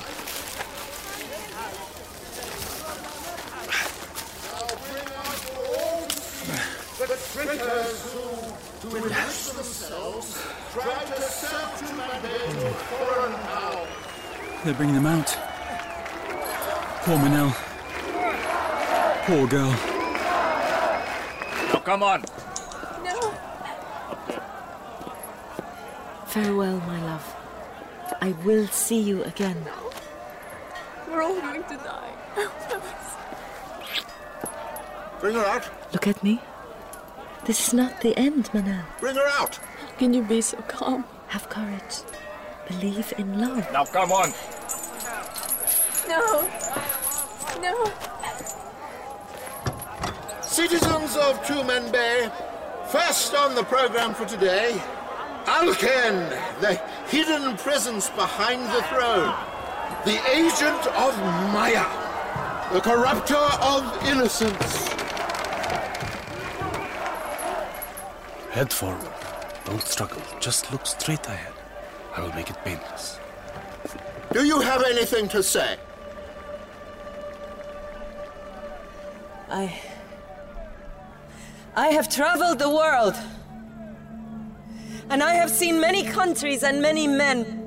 The 7.03 7.19
traitors 7.35 8.13
who, 8.13 8.89
to 8.89 8.97
enrich 8.97 9.51
themselves, 9.51 10.41
try 10.73 11.05
to 11.05 11.21
serve 11.21 11.71
Tumanbay 11.81 12.43
to 12.47 12.71
foreign 12.89 13.33
power. 13.33 13.87
They're 14.65 14.75
bringing 14.75 14.95
them 14.95 15.07
out. 15.07 15.27
Poor 17.03 17.17
Manel. 17.19 17.53
Poor 19.27 19.47
girl. 19.49 19.71
Now, 21.73 21.81
come 21.85 22.03
on. 22.05 22.25
No. 23.03 23.35
Farewell, 26.27 26.79
my 26.87 27.03
love. 27.03 27.37
I 28.21 28.33
will 28.45 28.69
see 28.69 29.01
you 29.01 29.25
again. 29.25 29.67
We're 31.09 31.23
all 31.23 31.41
going 31.41 31.65
to 31.65 31.77
die. 31.79 32.15
Bring 35.21 35.35
her 35.35 35.45
out. 35.45 35.69
Look 35.93 36.07
at 36.07 36.23
me. 36.23 36.41
This 37.47 37.67
is 37.67 37.75
not 37.75 38.01
the 38.01 38.17
end, 38.17 38.45
Manel. 38.53 38.85
Bring 39.01 39.17
her 39.17 39.29
out. 39.41 39.57
How 39.57 39.93
can 39.99 40.15
you 40.15 40.23
be 40.23 40.41
so 40.41 40.59
calm? 40.69 41.05
Have 41.29 41.49
courage. 41.49 42.03
Believe 42.69 43.13
in 43.19 43.41
love. 43.41 43.67
Now, 43.73 43.85
come 43.85 44.13
on. 44.13 44.33
No. 46.13 46.47
No. 47.63 47.91
Citizens 50.43 51.17
of 51.17 51.43
Tumanbay, 51.47 52.31
first 52.89 53.35
on 53.35 53.55
the 53.55 53.63
program 53.63 54.13
for 54.13 54.27
today, 54.27 54.79
Alken, 55.47 56.29
the 56.61 56.75
hidden 57.09 57.57
presence 57.57 58.11
behind 58.11 58.61
the 58.75 58.83
throne. 58.91 59.35
The 60.05 60.21
agent 60.37 60.87
of 60.89 61.17
Maya. 61.55 61.87
The 62.75 62.81
corrupter 62.83 63.47
of 63.63 63.83
innocence. 64.05 64.89
Head 68.51 68.71
forward. 68.71 69.15
Don't 69.65 69.81
struggle. 69.81 70.21
Just 70.41 70.71
look 70.73 70.87
straight 70.87 71.27
ahead. 71.27 71.55
I 72.15 72.21
will 72.21 72.35
make 72.35 72.51
it 72.51 72.63
painless. 72.65 73.19
Do 74.31 74.45
you 74.45 74.61
have 74.61 74.83
anything 74.83 75.27
to 75.29 75.43
say? 75.43 75.79
I. 79.53 79.79
I 81.77 81.89
have 81.89 82.09
traveled 82.09 82.59
the 82.59 82.71
world. 82.71 83.15
And 85.11 85.23
I 85.23 85.35
have 85.35 85.51
seen 85.51 85.79
many 85.79 86.05
countries 86.05 86.63
and 86.63 86.81
many 86.81 87.07
men. 87.07 87.59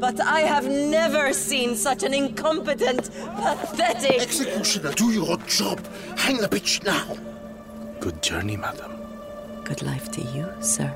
But 0.00 0.20
I 0.20 0.40
have 0.40 0.66
never 0.66 1.32
seen 1.32 1.76
such 1.76 2.02
an 2.02 2.12
incompetent, 2.12 3.10
pathetic. 3.36 4.20
Executioner, 4.22 4.92
do 4.92 5.12
your 5.12 5.36
job. 5.46 5.86
Hang 6.16 6.38
the 6.38 6.48
bitch 6.48 6.82
now. 6.84 7.16
Good 8.00 8.20
journey, 8.20 8.56
madam. 8.56 8.90
Good 9.62 9.82
life 9.82 10.10
to 10.12 10.22
you, 10.22 10.48
sir. 10.60 10.92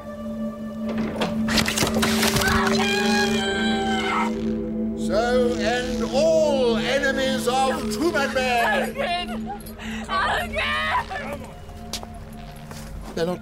So 5.07 5.53
end 5.53 5.63
all 5.63 5.63
enemies 5.63 5.63
of 8.16 8.31
Tumanbay. 8.31 9.61
They're 13.14 13.27
not. 13.27 13.40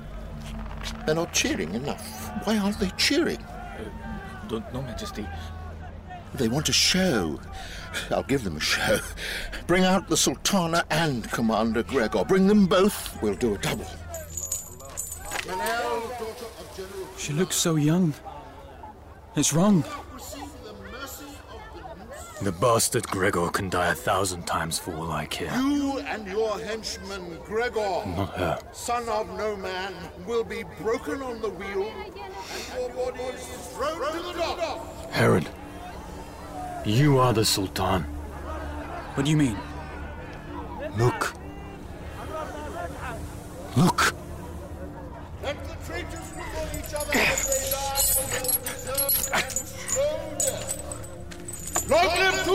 They're 1.06 1.14
not 1.14 1.32
cheering 1.32 1.74
enough. 1.74 2.30
Why 2.44 2.58
aren't 2.58 2.78
they 2.78 2.90
cheering? 2.96 3.38
Uh, 3.38 3.84
don't 4.48 4.72
know, 4.72 4.82
Majesty. 4.82 5.26
They 6.34 6.48
want 6.48 6.68
a 6.68 6.72
show. 6.72 7.40
I'll 8.10 8.22
give 8.22 8.44
them 8.44 8.56
a 8.56 8.60
show. 8.60 8.98
Bring 9.66 9.84
out 9.84 10.08
the 10.08 10.16
Sultana 10.16 10.84
and 10.90 11.30
Commander 11.30 11.82
Gregor. 11.82 12.24
Bring 12.24 12.46
them 12.46 12.66
both. 12.66 13.20
We'll 13.22 13.34
do 13.34 13.54
a 13.54 13.58
double. 13.58 13.86
She 17.18 17.32
looks 17.32 17.56
so 17.56 17.76
young. 17.76 18.14
It's 19.36 19.52
wrong. 19.52 19.84
The 22.42 22.50
bastard 22.50 23.06
Gregor 23.06 23.48
can 23.50 23.68
die 23.68 23.92
a 23.92 23.94
thousand 23.94 24.48
times 24.48 24.76
for 24.76 24.92
all 24.94 25.12
I 25.12 25.26
care. 25.26 25.54
You 25.60 26.00
and 26.00 26.26
your 26.26 26.58
henchman 26.58 27.38
Gregor, 27.44 28.02
Not 28.04 28.36
her. 28.36 28.58
son 28.72 29.08
of 29.08 29.28
no 29.38 29.56
man, 29.56 29.94
will 30.26 30.42
be 30.42 30.64
broken 30.80 31.22
on 31.22 31.40
the 31.40 31.50
wheel 31.50 31.92
and 31.94 32.14
your 32.76 32.90
bodies 32.90 33.46
thrown 33.72 34.12
to 34.12 34.22
the 34.26 34.32
dock. 34.32 35.10
Herod, 35.12 35.48
you 36.84 37.18
are 37.18 37.32
the 37.32 37.44
Sultan. 37.44 38.02
What 39.14 39.24
do 39.24 39.30
you 39.30 39.36
mean? 39.36 39.56
Look. 40.98 41.34
Look. 43.76 44.14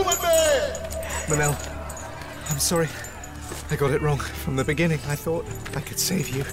Live 0.08 0.18
Tumanbay! 0.18 1.28
Manel, 1.28 2.50
I'm 2.50 2.58
sorry. 2.58 2.88
I 3.70 3.76
got 3.76 3.90
it 3.90 4.00
wrong 4.02 4.18
from 4.18 4.56
the 4.56 4.64
beginning. 4.64 4.98
I 5.08 5.16
thought 5.16 5.44
I 5.76 5.80
could 5.80 5.98
save 5.98 6.28
you. 6.30 6.44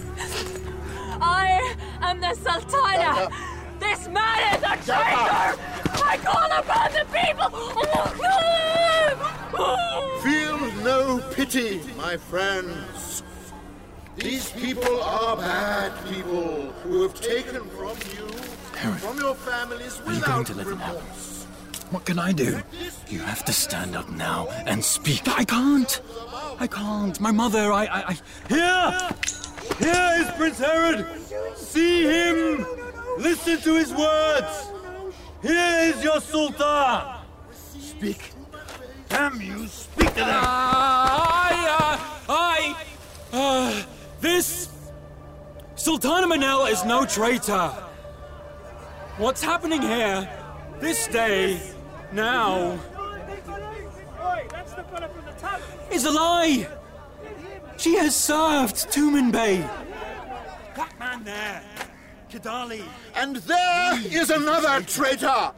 I 1.21 1.75
am 2.01 2.19
the 2.19 2.33
Sultana. 2.35 3.29
This 3.79 4.07
man 4.07 4.55
is 4.55 4.63
a 4.63 4.75
traitor. 4.85 5.59
I 6.03 6.17
call 6.23 6.51
upon 6.59 6.91
the 6.93 7.05
people. 7.13 7.49
Feel 10.21 10.59
no 10.83 11.19
pity, 11.33 11.81
my 11.97 12.17
friends. 12.17 13.23
These 14.17 14.51
people 14.51 15.01
are 15.01 15.37
bad 15.37 15.91
people 16.09 16.71
who 16.83 17.01
have 17.03 17.13
taken 17.19 17.63
from 17.69 17.97
you, 18.15 18.27
Herod, 18.77 18.99
from 18.99 19.17
your 19.19 19.35
families 19.35 19.99
are 20.05 20.13
you 20.13 20.19
going 20.21 20.39
without 20.39 20.45
to 20.47 20.53
let 20.55 20.67
them 20.67 20.77
happen? 20.79 20.95
remorse. 21.01 21.34
What 21.91 22.05
can 22.05 22.19
I 22.19 22.31
do? 22.31 22.61
You 23.07 23.19
have 23.19 23.45
to 23.45 23.53
stand 23.53 23.95
up 23.95 24.09
now 24.09 24.47
and 24.65 24.83
speak. 24.83 25.27
I 25.27 25.43
can't. 25.43 26.01
I 26.59 26.67
can't. 26.67 27.19
My 27.19 27.31
mother, 27.31 27.71
I. 27.71 27.85
I, 27.85 28.03
I... 28.09 28.17
Here! 28.49 29.09
Here 29.79 30.11
is 30.19 30.31
Prince 30.37 30.59
Herod! 30.59 31.05
See 31.55 32.03
him! 32.03 32.65
Listen 33.17 33.59
to 33.61 33.75
his 33.75 33.93
words! 33.93 34.71
Here 35.41 35.91
is 35.93 36.03
your 36.03 36.21
Sultan! 36.21 37.01
Speak. 37.51 38.31
Damn 39.09 39.41
you, 39.41 39.67
speak 39.67 40.09
to 40.09 40.15
them! 40.15 40.27
I, 40.29 41.67
uh, 41.79 42.33
I, 42.33 42.85
uh, 43.33 43.83
this 44.21 44.69
Sultana 45.75 46.27
Manel 46.27 46.71
is 46.71 46.85
no 46.85 47.05
traitor. 47.05 47.69
What's 49.17 49.43
happening 49.43 49.81
here, 49.81 50.29
this 50.79 51.07
day, 51.07 51.59
now, 52.11 52.79
is 55.91 56.05
a 56.05 56.11
lie. 56.11 56.67
She 57.77 57.95
has 57.95 58.15
served 58.15 58.75
Tumanbay. 58.91 59.61
That 60.75 60.99
man 60.99 61.23
there, 61.23 61.63
Kadali. 62.29 62.83
And 63.15 63.37
there 63.37 63.99
is 64.05 64.29
another 64.29 64.81
traitor, 64.85 65.51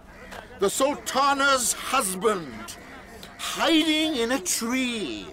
the 0.59 0.69
Sultana's 0.69 1.73
husband, 1.73 2.77
hiding 3.37 4.15
in 4.15 4.31
a 4.31 4.39
tree. 4.39 5.27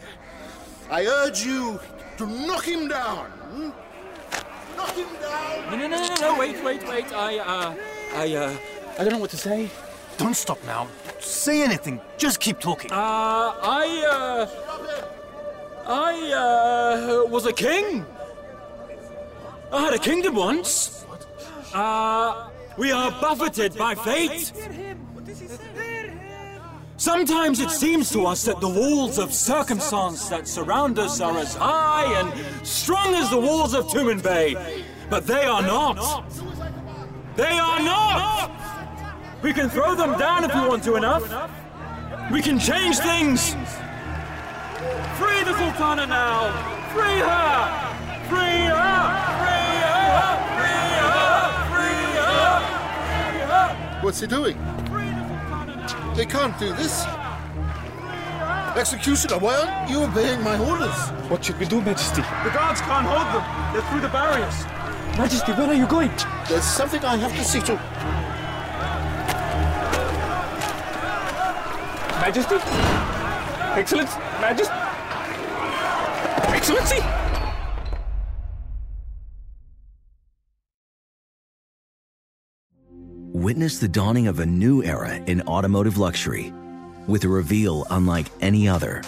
I 0.90 1.06
urge 1.06 1.44
you 1.44 1.80
to 2.18 2.26
knock 2.26 2.64
him 2.64 2.88
down. 2.88 3.72
Knock 4.76 4.94
him 4.94 5.08
down. 5.20 5.70
No, 5.70 5.76
no, 5.76 5.88
no, 5.88 6.06
no, 6.06 6.14
no, 6.20 6.38
wait, 6.38 6.62
wait, 6.62 6.86
wait. 6.86 7.12
I, 7.12 7.38
uh, 7.38 7.74
I, 8.14 8.34
uh, 8.34 8.56
I 8.98 9.04
don't 9.04 9.12
know 9.14 9.18
what 9.18 9.30
to 9.30 9.36
say. 9.36 9.70
Don't 10.16 10.34
stop 10.34 10.58
now. 10.64 10.88
Say 11.20 11.62
anything. 11.62 12.00
Just 12.18 12.40
keep 12.40 12.60
talking. 12.60 12.90
Uh, 12.92 12.96
I, 12.96 13.86
uh, 14.10 15.90
I, 15.90 17.24
uh, 17.24 17.28
was 17.28 17.46
a 17.46 17.52
king. 17.52 18.06
I 19.72 19.80
had 19.80 19.94
a 19.94 19.98
kingdom 19.98 20.36
once. 20.36 21.04
Uh, 21.72 22.48
we 22.78 22.92
are 22.92 23.10
buffeted 23.20 23.76
by 23.76 23.94
fate. 23.94 24.52
Sometimes 26.96 27.60
it 27.60 27.70
seems 27.70 28.10
to 28.12 28.24
us 28.24 28.44
that 28.44 28.60
the 28.60 28.68
walls 28.68 29.18
of 29.18 29.34
circumstance 29.34 30.28
that 30.28 30.46
surround 30.46 30.98
us 30.98 31.20
are 31.20 31.36
as 31.36 31.54
high 31.54 32.20
and 32.20 32.66
strong 32.66 33.14
as 33.14 33.28
the 33.30 33.38
walls 33.38 33.74
of 33.74 33.86
Tumanbay, 33.88 34.82
but 35.10 35.26
they 35.26 35.44
are 35.44 35.62
not. 35.62 36.24
They 37.36 37.58
are 37.58 37.82
not! 37.82 38.73
We 39.44 39.52
can 39.52 39.68
throw 39.68 39.94
them 39.94 40.18
down 40.18 40.42
if 40.44 40.54
we 40.54 40.66
want 40.66 40.82
to 40.84 40.96
enough. 40.96 41.22
We 42.32 42.40
can 42.40 42.58
change 42.58 42.96
things. 42.96 43.50
Free 45.20 45.44
the 45.44 45.52
Sultana 45.58 46.06
now! 46.06 46.48
Free 46.94 47.20
her! 47.20 47.54
Free 48.24 48.64
her! 48.72 49.04
Free 49.44 49.74
her! 49.84 50.32
Free 50.56 50.88
her! 51.04 51.36
Free 51.68 52.06
her! 52.24 52.56
Free 53.04 53.40
her! 53.44 54.00
What's 54.00 54.20
he 54.20 54.26
doing? 54.26 54.56
They 56.16 56.24
can't 56.24 56.58
do 56.58 56.72
this. 56.72 57.04
Executioner, 58.78 59.38
why 59.40 59.56
aren't 59.56 59.90
you 59.90 60.04
obeying 60.04 60.42
my 60.42 60.58
orders? 60.58 60.96
What 61.28 61.44
should 61.44 61.58
we 61.60 61.66
do, 61.66 61.82
Majesty? 61.82 62.22
The 62.22 62.50
guards 62.50 62.80
can't 62.80 63.06
hold 63.06 63.28
them. 63.34 63.74
They're 63.74 63.90
through 63.90 64.00
the 64.00 64.08
barriers. 64.08 64.64
Majesty, 65.18 65.52
where 65.52 65.68
are 65.68 65.74
you 65.74 65.86
going? 65.86 66.10
There's 66.48 66.64
something 66.64 67.04
I 67.04 67.18
have 67.18 67.36
to 67.36 67.44
see 67.44 67.60
to. 67.60 68.23
Majesty? 72.24 72.54
Excellence? 73.78 74.16
Majesty? 74.40 74.74
Excellency? 76.56 77.00
Witness 83.34 83.78
the 83.78 83.88
dawning 83.88 84.26
of 84.26 84.40
a 84.40 84.46
new 84.46 84.82
era 84.82 85.16
in 85.26 85.42
automotive 85.42 85.98
luxury 85.98 86.50
with 87.06 87.24
a 87.24 87.28
reveal 87.28 87.86
unlike 87.90 88.28
any 88.40 88.66
other 88.66 89.02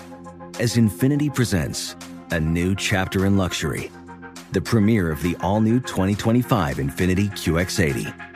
as 0.61 0.77
Infiniti 0.77 1.35
presents 1.35 1.97
a 2.33 2.39
new 2.39 2.75
chapter 2.75 3.25
in 3.25 3.39
luxury, 3.39 3.91
the 4.53 4.61
premiere 4.61 5.11
of 5.11 5.23
the 5.23 5.35
all 5.41 5.62
new 5.62 5.81
2025 5.81 6.77
Infiniti 6.77 7.31
QX80. 7.31 8.36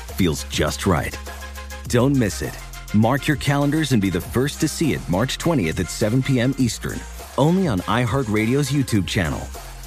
feels 0.21 0.43
just 0.45 0.85
right. 0.85 1.17
Don't 1.87 2.15
miss 2.15 2.43
it. 2.43 2.55
Mark 2.93 3.27
your 3.27 3.37
calendars 3.37 3.91
and 3.91 3.99
be 3.99 4.11
the 4.11 4.21
first 4.21 4.61
to 4.61 4.67
see 4.67 4.93
it 4.93 5.01
March 5.09 5.39
20th 5.39 5.79
at 5.79 5.89
7 5.89 6.21
p.m. 6.21 6.53
Eastern, 6.59 6.99
only 7.39 7.67
on 7.67 7.79
iHeartRadio's 7.79 8.69
YouTube 8.69 9.07
channel. 9.07 9.39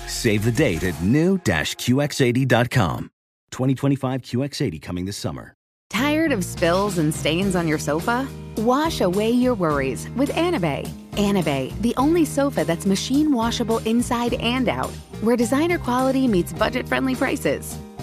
Save 0.09 0.45
the 0.45 0.51
date 0.51 0.83
at 0.83 1.01
new-QX80.com. 1.05 3.11
2025 3.53 4.23
QX80 4.23 4.83
coming 4.83 5.05
this 5.05 5.17
summer. 5.17 5.55
Tired 5.89 6.33
of 6.33 6.45
spills 6.45 6.99
and 6.99 7.15
stains 7.15 7.55
on 7.55 7.69
your 7.69 7.79
sofa? 7.79 8.27
Wash 8.57 9.03
away 9.03 9.31
your 9.31 9.55
worries 9.55 10.09
with 10.17 10.31
Anabei. 10.31 10.89
Anabei, 11.13 11.81
the 11.81 11.95
only 11.97 12.25
sofa 12.25 12.65
that's 12.65 12.87
machine 12.87 13.31
washable 13.31 13.79
inside 13.87 14.35
and 14.35 14.69
out, 14.69 14.91
where 15.21 15.37
designer 15.37 15.79
quality 15.79 16.27
meets 16.27 16.53
budget 16.53 16.89
friendly 16.89 17.15
prices. 17.15 17.79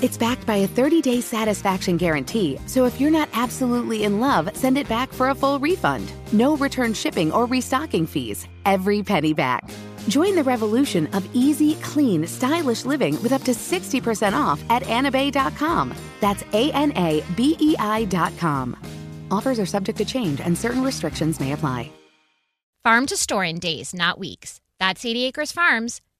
It's 0.00 0.16
backed 0.16 0.46
by 0.46 0.56
a 0.56 0.68
30 0.68 1.02
day 1.02 1.20
satisfaction 1.20 1.96
guarantee, 1.96 2.58
so 2.66 2.84
if 2.84 3.00
you're 3.00 3.10
not 3.10 3.28
absolutely 3.32 4.04
in 4.04 4.20
love, 4.20 4.56
send 4.56 4.78
it 4.78 4.88
back 4.88 5.12
for 5.12 5.30
a 5.30 5.34
full 5.34 5.58
refund. 5.58 6.12
No 6.32 6.56
return 6.56 6.94
shipping 6.94 7.32
or 7.32 7.46
restocking 7.46 8.06
fees. 8.06 8.46
Every 8.64 9.02
penny 9.02 9.32
back. 9.32 9.68
Join 10.08 10.36
the 10.36 10.44
revolution 10.44 11.08
of 11.08 11.28
easy, 11.34 11.74
clean, 11.76 12.26
stylish 12.26 12.84
living 12.84 13.20
with 13.22 13.32
up 13.32 13.42
to 13.42 13.50
60% 13.50 14.32
off 14.32 14.62
at 14.70 14.82
anabei.com. 14.84 15.94
That's 16.20 16.44
A 16.52 16.70
N 16.72 16.92
A 16.96 17.24
B 17.36 17.56
E 17.58 17.74
I.com. 17.78 18.76
Offers 19.30 19.58
are 19.58 19.66
subject 19.66 19.98
to 19.98 20.04
change 20.04 20.40
and 20.40 20.56
certain 20.56 20.82
restrictions 20.82 21.40
may 21.40 21.52
apply. 21.52 21.90
Farm 22.84 23.04
to 23.06 23.16
store 23.16 23.44
in 23.44 23.58
days, 23.58 23.92
not 23.92 24.18
weeks. 24.18 24.60
That's 24.78 25.04
80 25.04 25.24
Acres 25.26 25.52
Farms. 25.52 26.00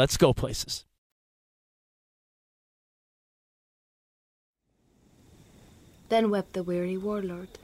let's 0.00 0.16
go 0.16 0.32
places. 0.32 0.86
Then 6.08 6.30
wept 6.30 6.54
the 6.54 6.62
weary 6.62 6.96
warlord, 6.96 7.58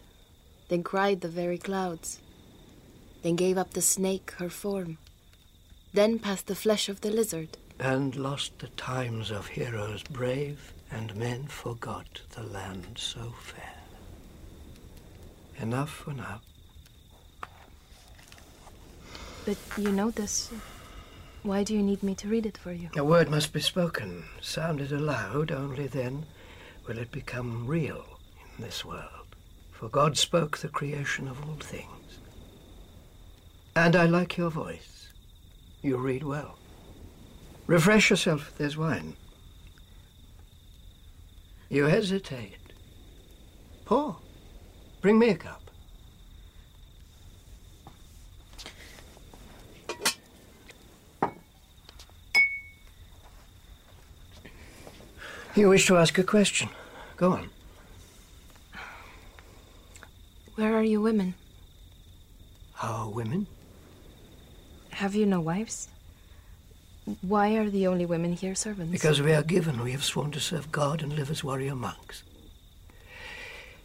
then 0.69 0.83
cried 0.83 1.23
the 1.23 1.29
very 1.29 1.57
clouds, 1.57 2.21
then 3.23 3.37
gave 3.37 3.57
up 3.57 3.73
the 3.73 3.81
snake 3.81 4.33
her 4.33 4.51
form, 4.51 4.99
then 5.95 6.19
passed 6.19 6.47
the 6.47 6.55
flesh 6.55 6.91
of 6.91 7.01
the 7.01 7.11
lizard. 7.11 7.57
And 7.81 8.15
lost 8.17 8.59
the 8.59 8.69
times 8.69 9.31
of 9.31 9.47
heroes 9.47 10.03
brave, 10.03 10.75
and 10.91 11.17
men 11.17 11.47
forgot 11.47 12.21
the 12.33 12.43
land 12.43 12.99
so 12.99 13.33
fair. 13.41 13.79
Enough 15.59 15.91
for 15.91 16.13
now. 16.13 16.43
But 19.47 19.57
you 19.79 19.91
know 19.91 20.11
this. 20.11 20.51
Why 21.47 21.63
do 21.63 21.75
you 21.75 21.83
need 21.83 22.03
me 22.03 22.17
to 22.17 22.27
read 22.27 22.45
it 22.45 22.59
for 22.59 22.73
you? 22.73 22.91
A 22.97 23.05
word 23.05 23.31
must 23.31 23.53
be 23.53 23.61
spoken, 23.61 24.25
sounded 24.41 24.91
aloud, 24.91 25.53
only 25.53 25.87
then 25.87 26.27
will 26.89 26.99
it 26.99 27.13
become 27.13 27.69
real 27.69 28.05
in 28.57 28.65
this 28.65 28.85
world. 28.85 29.37
For 29.71 29.89
God 29.89 30.19
spoke 30.19 30.59
the 30.59 30.67
creation 30.67 31.29
of 31.29 31.41
all 31.47 31.55
things. 31.55 32.19
And 33.77 33.95
I 33.95 34.07
like 34.07 34.37
your 34.37 34.51
voice. 34.51 35.13
You 35.83 35.99
read 35.99 36.25
well. 36.25 36.59
Refresh 37.69 38.11
yourself, 38.11 38.53
there's 38.59 38.77
wine. 38.77 39.15
You 41.69 41.85
hesitate. 41.85 42.73
Pour. 43.85 44.17
Bring 45.01 45.21
me 45.21 45.29
a 45.29 45.37
cup. 45.37 45.66
You 55.57 55.71
wish 55.71 55.87
to 55.87 55.97
ask 55.97 56.19
a 56.19 56.23
question. 56.23 56.69
Go 57.17 57.33
on. 57.33 57.49
Where 60.57 60.75
are 60.77 60.85
you 60.85 61.01
women? 61.01 61.35
Our 62.83 63.09
women? 63.09 63.47
Have 64.91 65.15
you 65.15 65.25
no 65.25 65.41
wives? 65.41 65.89
Why 67.23 67.57
are 67.57 67.71
the 67.71 67.87
only 67.87 68.05
women 68.05 68.35
here 68.35 68.55
servants? 68.55 68.93
Because 68.93 69.23
we 69.23 69.33
are 69.33 69.43
given, 69.43 69.83
we 69.83 69.93
have 69.93 70.05
sworn 70.05 70.31
to 70.33 70.41
serve 70.41 70.71
God 70.71 71.03
and 71.03 71.15
live 71.15 71.31
as 71.31 71.43
warrior 71.43 71.75
monks. 71.75 72.23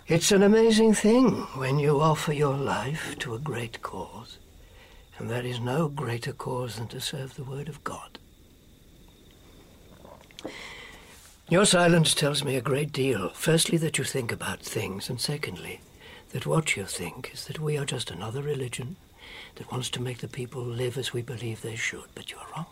It's 0.08 0.34
an 0.34 0.44
amazing 0.44 0.94
thing 0.94 1.32
when 1.56 1.80
you 1.80 2.02
offer 2.02 2.34
your 2.34 2.56
life 2.58 3.18
to 3.20 3.34
a 3.34 3.40
great 3.40 3.82
cause, 3.82 4.40
and 5.18 5.30
there 5.30 5.46
is 5.46 5.62
no 5.62 5.88
greater 5.88 6.34
cause 6.34 6.76
than 6.76 6.88
to 6.88 7.00
serve 7.00 7.36
the 7.36 7.46
word 7.46 7.70
of 7.70 7.82
God. 7.86 8.18
Your 11.52 11.66
silence 11.66 12.14
tells 12.14 12.46
me 12.46 12.56
a 12.56 12.62
great 12.62 12.94
deal. 12.94 13.28
Firstly, 13.34 13.78
that 13.80 13.98
you 13.98 14.06
think 14.06 14.32
about 14.32 14.62
things, 14.62 15.10
and 15.10 15.20
secondly, 15.20 15.82
that 16.30 16.46
what 16.46 16.78
you 16.78 16.86
think 16.86 17.32
is 17.34 17.44
that 17.48 17.60
we 17.60 17.78
are 17.78 17.84
just 17.84 18.10
another 18.10 18.42
religion 18.42 18.96
that 19.56 19.70
wants 19.70 19.90
to 19.90 20.02
make 20.02 20.20
the 20.20 20.30
people 20.30 20.64
live 20.64 20.98
as 20.98 21.12
we 21.12 21.22
believe 21.22 21.62
they 21.62 21.76
should. 21.76 22.06
But 22.16 22.32
you're 22.32 22.48
wrong. 22.56 22.68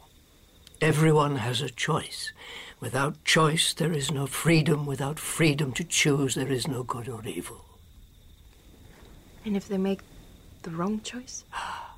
Everyone 0.79 1.35
has 1.35 1.61
a 1.61 1.69
choice. 1.69 2.31
Without 2.79 3.21
choice, 3.25 3.73
there 3.73 3.91
is 3.91 4.11
no 4.11 4.25
freedom. 4.25 4.85
Without 4.85 5.19
freedom 5.19 5.73
to 5.73 5.83
choose, 5.83 6.35
there 6.35 6.47
is 6.47 6.65
no 6.65 6.83
good 6.83 7.09
or 7.09 7.21
evil. 7.27 7.65
And 9.43 9.57
if 9.57 9.67
they 9.67 9.77
make 9.77 9.99
the 10.61 10.71
wrong 10.71 11.01
choice? 11.01 11.43
Ah, 11.51 11.97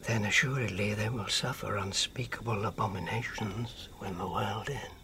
then 0.00 0.26
assuredly 0.26 0.92
they 0.92 1.08
will 1.08 1.28
suffer 1.28 1.78
unspeakable 1.78 2.66
abominations 2.66 3.88
when 3.98 4.18
the 4.18 4.28
world 4.28 4.68
ends. 4.68 4.95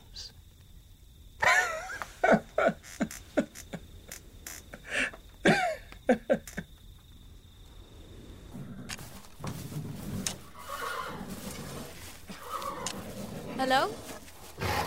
Hello? 13.57 13.91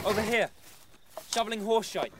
Over 0.05 0.21
here. 0.21 0.49
Shoveling 1.33 1.61
horse 1.61 1.87
shite. 1.87 2.13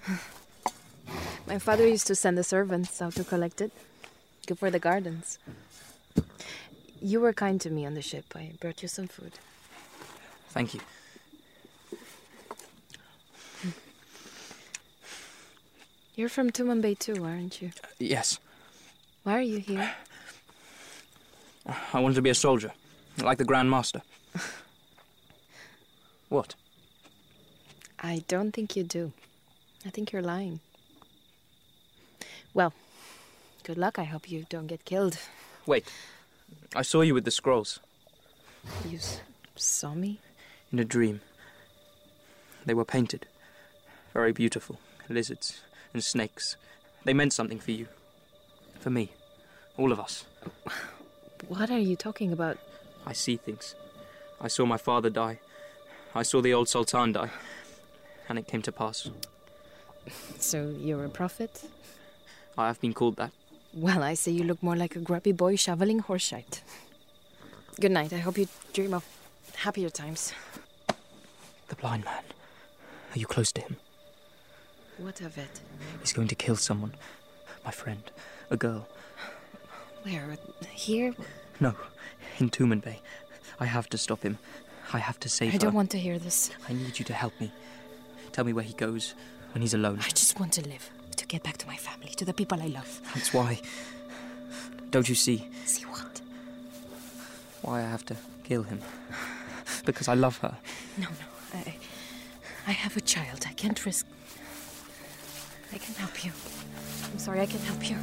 My 1.48 1.60
father 1.60 1.86
used 1.86 2.08
to 2.08 2.16
send 2.16 2.38
the 2.38 2.44
servants 2.44 3.02
out 3.02 3.14
to 3.16 3.24
collect 3.24 3.62
it. 3.62 3.72
Good 4.48 4.60
for 4.60 4.72
the 4.72 4.80
gardens. 4.80 5.38
You 7.02 7.20
were 7.20 7.34
kind 7.34 7.60
to 7.62 7.70
me 7.70 7.86
on 7.86 7.94
the 7.94 8.02
ship. 8.02 8.26
I 8.36 8.54
brought 8.60 8.82
you 8.82 8.88
some 8.88 9.08
food. 9.08 9.34
Thank 10.50 10.74
you. 10.74 10.80
You're 16.16 16.30
from 16.30 16.50
Tumanbay 16.52 16.98
too, 17.00 17.24
aren't 17.24 17.62
you? 17.62 17.72
Yes. 18.00 18.40
Why 19.24 19.34
are 19.38 19.42
you 19.42 19.58
here? 19.60 19.92
I 21.94 22.00
wanted 22.00 22.16
to 22.16 22.22
be 22.22 22.30
a 22.30 22.36
soldier, 22.36 22.72
like 23.22 23.38
the 23.38 23.44
Grand 23.44 23.70
Master. 23.70 24.02
what? 26.30 26.56
I 28.00 28.24
don't 28.28 28.52
think 28.52 28.76
you 28.76 28.84
do. 28.84 29.12
I 29.86 29.90
think 29.90 30.12
you're 30.12 30.22
lying. 30.22 30.60
Well, 32.54 32.74
good 33.64 33.78
luck. 33.78 33.98
I 34.00 34.04
hope 34.04 34.30
you 34.30 34.46
don't 34.50 34.68
get 34.68 34.86
killed. 34.86 35.18
Wait. 35.66 35.86
I 36.76 36.84
saw 36.84 37.02
you 37.02 37.14
with 37.14 37.26
the 37.26 37.32
scrolls. 37.32 37.80
You 38.88 38.98
s- 38.98 39.20
saw 39.56 39.94
me? 39.94 40.20
In 40.72 40.80
a 40.80 40.86
dream. 40.86 41.22
They 42.66 42.74
were 42.74 42.86
painted. 42.86 43.26
Very 44.14 44.32
beautiful. 44.32 44.80
Lizards 45.10 45.62
and 45.96 46.04
snakes. 46.04 46.58
They 47.06 47.14
meant 47.14 47.32
something 47.32 47.58
for 47.58 47.72
you. 47.72 47.88
For 48.82 48.90
me. 48.90 49.12
All 49.78 49.92
of 49.94 50.00
us. 50.00 50.26
What 51.48 51.72
are 51.72 51.80
you 51.80 51.96
talking 51.96 52.32
about? 52.34 52.58
I 53.06 53.14
see 53.14 53.38
things. 53.38 53.76
I 54.42 54.50
saw 54.50 54.66
my 54.66 54.78
father 54.78 55.10
die. 55.10 55.40
I 56.14 56.24
saw 56.24 56.42
the 56.42 56.54
old 56.54 56.68
Sultan 56.68 57.14
die. 57.14 57.32
And 58.28 58.38
it 58.38 58.48
came 58.48 58.62
to 58.64 58.72
pass. 58.72 59.10
So 60.38 60.76
you're 60.78 61.06
a 61.06 61.10
prophet? 61.10 61.64
I 62.58 62.68
have 62.68 62.82
been 62.82 62.94
called 62.94 63.16
that. 63.16 63.32
Well, 63.74 64.04
I 64.04 64.16
say 64.16 64.32
you 64.32 64.44
look 64.44 64.62
more 64.62 64.76
like 64.76 64.96
a 64.96 65.00
grubby 65.00 65.32
boy 65.32 65.56
shoveling 65.56 66.02
horseshite. 66.02 66.62
Good 67.80 67.92
night. 67.92 68.12
I 68.12 68.18
hope 68.18 68.38
you 68.38 68.48
dream 68.74 68.94
of 68.94 69.06
happier 69.56 69.90
times. 69.90 70.34
The 71.70 71.76
blind 71.76 72.04
man. 72.04 72.24
Are 73.14 73.20
you 73.20 73.26
close 73.26 73.52
to 73.54 73.62
him? 73.62 73.78
What 74.98 75.22
of 75.22 75.38
it? 75.38 75.60
He's 76.02 76.14
going 76.14 76.28
to 76.30 76.36
kill 76.36 76.56
someone. 76.56 76.94
My 77.64 77.72
friend. 77.72 78.04
A 78.50 78.58
girl. 78.58 78.88
Where? 80.04 80.38
Here? 80.72 81.14
No. 81.60 81.76
In 82.40 82.50
Tumanbay. 82.50 82.98
I 83.60 83.66
have 83.66 83.90
to 83.90 83.98
stop 83.98 84.24
him. 84.24 84.38
I 84.94 85.00
have 85.00 85.20
to 85.22 85.30
save 85.30 85.50
I 85.50 85.52
her. 85.52 85.56
I 85.56 85.60
don't 85.60 85.74
want 85.74 85.92
to 85.92 85.98
hear 85.98 86.20
this. 86.20 86.52
I 86.70 86.74
need 86.74 87.00
you 87.00 87.06
to 87.06 87.14
help 87.14 87.34
me. 87.40 87.52
Tell 88.32 88.46
me 88.46 88.54
where 88.54 88.64
he 88.64 88.74
goes 88.74 89.16
when 89.54 89.62
he's 89.62 89.74
alone. 89.74 90.00
I 90.02 90.10
just 90.10 90.40
want 90.40 90.54
to 90.54 90.62
live, 90.68 90.90
to 91.16 91.26
get 91.26 91.44
back 91.44 91.58
to 91.58 91.68
my 91.68 91.76
family, 91.78 92.10
to 92.10 92.26
the 92.26 92.34
people 92.34 92.62
I 92.62 92.68
love. 92.68 93.02
That's 93.14 93.34
why. 93.34 93.60
Don't 94.92 95.10
you 95.10 95.16
see? 95.16 95.50
See 95.66 95.86
what? 95.86 96.22
Why 97.62 97.80
I 97.80 97.84
have 97.84 98.06
to 98.06 98.16
kill 98.44 98.64
him. 98.64 98.80
Because 99.86 100.08
I 100.08 100.14
love 100.14 100.38
her. 100.38 100.56
No, 100.98 101.08
no. 101.08 101.60
I, 101.66 101.76
I 102.68 102.72
have 102.72 102.96
a 102.96 103.02
child. 103.02 103.46
I 103.48 103.54
can't 103.54 103.84
risk. 103.86 104.06
I 105.76 105.78
can 105.78 105.94
help 105.96 106.24
you. 106.24 106.32
I'm 107.12 107.20
sorry, 107.20 107.42
I 107.42 107.46
can 107.46 107.60
help 107.60 107.90
you. 107.90 107.98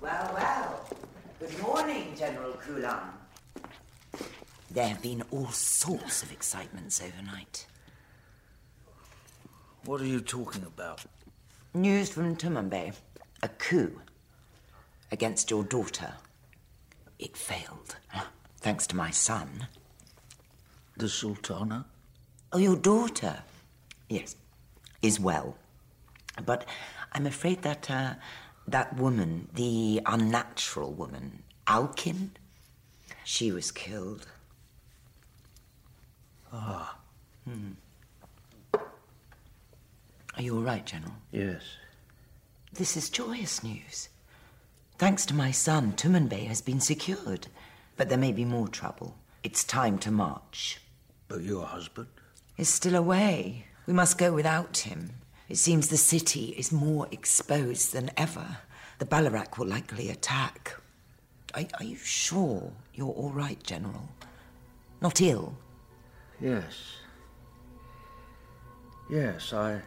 Well, 0.00 0.30
well. 0.32 0.88
Good 1.40 1.60
morning, 1.60 2.14
General 2.16 2.52
Qulan. 2.52 3.00
There 4.70 4.86
have 4.86 5.02
been 5.02 5.24
all 5.32 5.48
sorts 5.48 6.22
of 6.22 6.30
excitements 6.30 7.02
overnight. 7.02 7.66
What 9.84 10.00
are 10.00 10.06
you 10.06 10.20
talking 10.20 10.62
about? 10.62 11.04
News 11.74 12.10
from 12.10 12.36
Tumanbay. 12.36 12.94
A 13.42 13.48
coup 13.48 14.00
against 15.10 15.50
your 15.50 15.64
daughter. 15.64 16.14
It 17.18 17.36
failed, 17.36 17.96
thanks 18.58 18.86
to 18.88 18.96
my 18.96 19.10
son. 19.10 19.66
The 20.96 21.08
Sultana? 21.08 21.86
Oh, 22.52 22.58
your 22.58 22.76
daughter? 22.76 23.42
Yes, 24.08 24.36
is 25.02 25.20
well. 25.20 25.56
But 26.44 26.64
I'm 27.12 27.26
afraid 27.26 27.62
that 27.62 27.90
uh, 27.90 28.14
that 28.68 28.96
woman, 28.96 29.48
the 29.54 30.00
unnatural 30.06 30.92
woman, 30.92 31.42
Alkin, 31.66 32.30
she 33.24 33.52
was 33.52 33.70
killed. 33.70 34.26
Ah, 36.52 36.96
Hmm. 37.44 37.72
Are 38.74 40.42
you 40.42 40.56
all 40.56 40.62
right, 40.62 40.84
General? 40.84 41.14
yes. 41.32 41.62
This 42.72 42.96
is 42.96 43.08
joyous 43.08 43.62
news. 43.64 44.10
Thanks 44.98 45.24
to 45.26 45.34
my 45.34 45.50
son, 45.50 45.92
Tumanbay 45.94 46.46
has 46.46 46.60
been 46.60 46.80
secured. 46.80 47.46
But 47.96 48.08
there 48.08 48.18
may 48.18 48.32
be 48.32 48.44
more 48.44 48.68
trouble. 48.68 49.16
It's 49.42 49.64
time 49.64 49.98
to 49.98 50.10
march. 50.10 50.80
But 51.28 51.42
your 51.42 51.64
husband? 51.64 52.08
Is 52.56 52.68
still 52.68 52.94
away. 52.94 53.66
We 53.86 53.92
must 53.92 54.18
go 54.18 54.32
without 54.32 54.78
him. 54.78 55.10
It 55.48 55.56
seems 55.56 55.88
the 55.88 55.96
city 55.96 56.54
is 56.58 56.72
more 56.72 57.06
exposed 57.10 57.92
than 57.92 58.10
ever. 58.16 58.58
The 58.98 59.04
Balarac 59.04 59.58
will 59.58 59.66
likely 59.66 60.10
attack. 60.10 60.74
Are, 61.54 61.62
are 61.78 61.84
you 61.84 61.96
sure 61.96 62.72
you're 62.94 63.12
all 63.12 63.30
right, 63.30 63.62
General? 63.62 64.08
Not 65.00 65.20
ill? 65.20 65.54
Yes. 66.40 66.96
Yes, 69.10 69.52
I. 69.52 69.80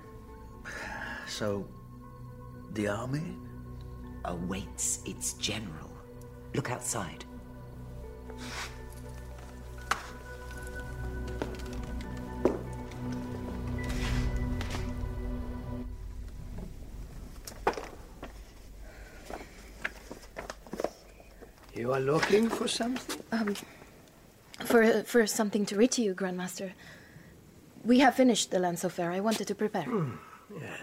So. 1.28 1.68
The 2.74 2.88
army? 2.88 3.36
Awaits 4.26 5.00
its 5.06 5.34
general. 5.34 5.92
Look 6.54 6.72
outside. 6.72 7.26
You 21.80 21.94
are 21.94 22.02
looking 22.02 22.50
for 22.50 22.68
something? 22.68 23.24
Um, 23.32 23.56
for 24.66 25.04
for 25.04 25.26
something 25.26 25.66
to 25.68 25.76
read 25.78 25.92
to 25.92 26.02
you, 26.02 26.14
Grandmaster. 26.14 26.74
We 27.86 28.00
have 28.00 28.16
finished 28.16 28.52
the 28.52 28.60
Lance 28.60 28.84
Fair. 28.84 29.12
I 29.12 29.22
wanted 29.22 29.48
to 29.48 29.56
prepare. 29.56 29.88
Yes. 30.62 30.82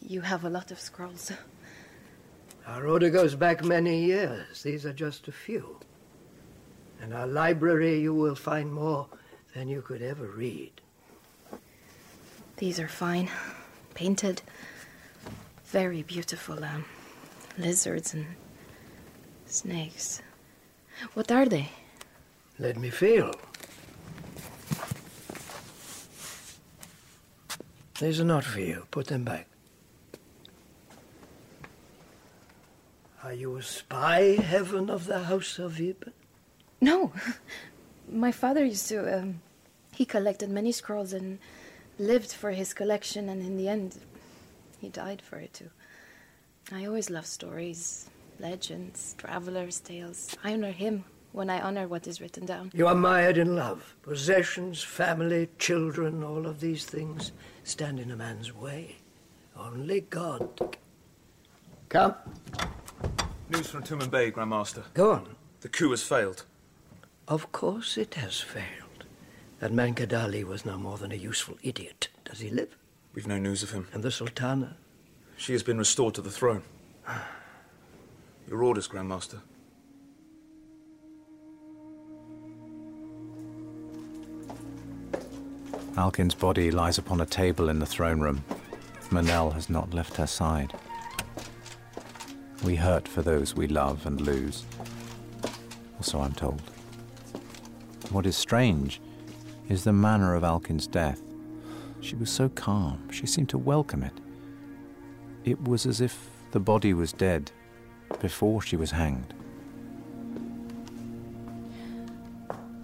You 0.00 0.22
have 0.22 0.44
a 0.44 0.50
lot 0.50 0.72
of 0.72 0.80
scrolls. 0.80 1.30
Our 2.66 2.86
order 2.86 3.10
goes 3.10 3.34
back 3.34 3.64
many 3.64 4.04
years. 4.04 4.62
These 4.62 4.86
are 4.86 4.92
just 4.92 5.28
a 5.28 5.32
few. 5.32 5.80
In 7.02 7.12
our 7.12 7.26
library, 7.26 8.00
you 8.00 8.14
will 8.14 8.34
find 8.34 8.72
more 8.72 9.08
than 9.54 9.68
you 9.68 9.82
could 9.82 10.02
ever 10.02 10.26
read. 10.26 10.72
These 12.58 12.78
are 12.78 12.88
fine, 12.88 13.30
painted, 13.94 14.42
very 15.64 16.02
beautiful 16.02 16.62
um, 16.62 16.84
lizards 17.56 18.12
and 18.14 18.26
snakes. 19.46 20.20
What 21.14 21.32
are 21.32 21.46
they? 21.46 21.70
Let 22.58 22.76
me 22.76 22.90
feel. 22.90 23.32
These 27.98 28.20
are 28.20 28.24
not 28.24 28.44
for 28.44 28.60
you. 28.60 28.86
Put 28.90 29.06
them 29.06 29.24
back. 29.24 29.49
Are 33.22 33.34
you 33.34 33.56
a 33.56 33.62
spy, 33.62 34.36
Heaven 34.40 34.88
of 34.88 35.04
the 35.04 35.24
House 35.24 35.58
of 35.58 35.78
Ibn? 35.78 36.12
No, 36.80 37.12
my 38.10 38.32
father 38.32 38.64
used 38.64 38.88
to. 38.88 39.18
Um, 39.18 39.42
he 39.92 40.06
collected 40.06 40.48
many 40.48 40.72
scrolls 40.72 41.12
and 41.12 41.38
lived 41.98 42.32
for 42.32 42.52
his 42.52 42.72
collection, 42.72 43.28
and 43.28 43.42
in 43.42 43.58
the 43.58 43.68
end, 43.68 43.98
he 44.80 44.88
died 44.88 45.20
for 45.20 45.36
it 45.36 45.52
too. 45.52 45.68
I 46.72 46.86
always 46.86 47.10
love 47.10 47.26
stories, 47.26 48.08
legends, 48.38 49.14
travelers' 49.18 49.80
tales. 49.80 50.34
I 50.42 50.54
honor 50.54 50.72
him 50.72 51.04
when 51.32 51.50
I 51.50 51.60
honor 51.60 51.86
what 51.86 52.06
is 52.06 52.22
written 52.22 52.46
down. 52.46 52.70
You 52.74 52.86
are 52.86 52.94
mired 52.94 53.36
in 53.36 53.54
love. 53.54 53.96
Possessions, 54.00 54.82
family, 54.82 55.50
children, 55.58 56.24
all 56.24 56.46
of 56.46 56.60
these 56.60 56.86
things 56.86 57.32
stand 57.64 58.00
in 58.00 58.10
a 58.10 58.16
man's 58.16 58.54
way. 58.54 58.96
Only 59.54 60.00
God. 60.00 60.78
Come. 61.90 62.14
News 63.50 63.66
from 63.66 63.82
Tumen 63.82 64.32
Grand 64.32 64.50
Master. 64.50 64.84
Go 64.94 65.10
on. 65.10 65.34
The 65.62 65.68
coup 65.68 65.90
has 65.90 66.04
failed. 66.04 66.44
Of 67.26 67.50
course 67.50 67.98
it 67.98 68.14
has 68.14 68.40
failed. 68.40 69.06
That 69.58 69.72
man 69.72 69.96
Kadali 69.96 70.44
was 70.44 70.64
no 70.64 70.78
more 70.78 70.98
than 70.98 71.10
a 71.10 71.16
useful 71.16 71.58
idiot. 71.60 72.08
Does 72.24 72.38
he 72.38 72.48
live? 72.48 72.76
We've 73.12 73.26
no 73.26 73.38
news 73.38 73.64
of 73.64 73.72
him. 73.72 73.88
And 73.92 74.04
the 74.04 74.12
Sultana? 74.12 74.76
She 75.36 75.52
has 75.52 75.64
been 75.64 75.78
restored 75.78 76.14
to 76.14 76.22
the 76.22 76.30
throne. 76.30 76.62
Your 78.48 78.62
orders, 78.62 78.86
Grandmaster. 78.86 79.40
Alkin's 85.96 86.36
body 86.36 86.70
lies 86.70 86.98
upon 86.98 87.20
a 87.20 87.26
table 87.26 87.68
in 87.68 87.80
the 87.80 87.86
throne 87.86 88.20
room. 88.20 88.44
Manel 89.10 89.52
has 89.54 89.68
not 89.68 89.92
left 89.92 90.16
her 90.18 90.26
side. 90.28 90.72
We 92.62 92.76
hurt 92.76 93.08
for 93.08 93.22
those 93.22 93.54
we 93.54 93.66
love 93.66 94.04
and 94.04 94.20
lose. 94.20 94.64
Or 95.98 96.02
so 96.02 96.20
I'm 96.20 96.34
told. 96.34 96.60
What 98.10 98.26
is 98.26 98.36
strange 98.36 99.00
is 99.68 99.84
the 99.84 99.92
manner 99.92 100.34
of 100.34 100.42
Alkin's 100.42 100.86
death. 100.86 101.22
She 102.00 102.16
was 102.16 102.30
so 102.30 102.48
calm, 102.50 103.08
she 103.10 103.26
seemed 103.26 103.48
to 103.50 103.58
welcome 103.58 104.02
it. 104.02 104.12
It 105.44 105.62
was 105.62 105.86
as 105.86 106.00
if 106.00 106.28
the 106.50 106.60
body 106.60 106.92
was 106.92 107.12
dead 107.12 107.50
before 108.20 108.60
she 108.60 108.76
was 108.76 108.90
hanged. 108.90 109.32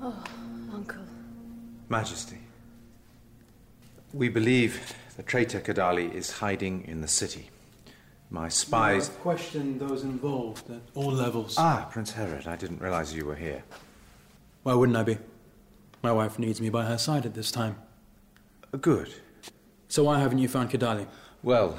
Oh, 0.01 0.24
Uncle. 0.72 1.03
Majesty, 1.89 2.39
we 4.14 4.29
believe 4.29 4.95
the 5.16 5.22
traitor 5.22 5.61
Kadali 5.61 6.12
is 6.14 6.31
hiding 6.31 6.85
in 6.87 7.01
the 7.01 7.09
city. 7.09 7.51
My 8.31 8.49
spies. 8.49 9.09
I've 9.09 9.20
questioned 9.20 9.81
those 9.81 10.03
involved 10.03 10.68
at 10.70 10.83
all 10.95 11.12
levels. 11.12 11.55
Ah, 11.59 11.89
Prince 11.91 12.12
Herod, 12.12 12.47
I 12.47 12.57
didn't 12.57 12.81
realize 12.81 13.14
you 13.14 13.24
were 13.27 13.37
here. 13.37 13.62
Why 14.62 14.74
wouldn't 14.74 14.99
I 14.99 15.05
be? 15.05 15.18
My 16.03 16.12
wife 16.12 16.39
needs 16.39 16.61
me 16.61 16.68
by 16.68 16.85
her 16.87 16.99
side 16.99 17.24
at 17.24 17.35
this 17.35 17.51
time. 17.53 17.77
Good. 18.81 19.14
So 19.89 20.05
why 20.05 20.18
haven't 20.18 20.39
you 20.39 20.49
found 20.49 20.70
Kadali? 20.70 21.07
Well, 21.43 21.79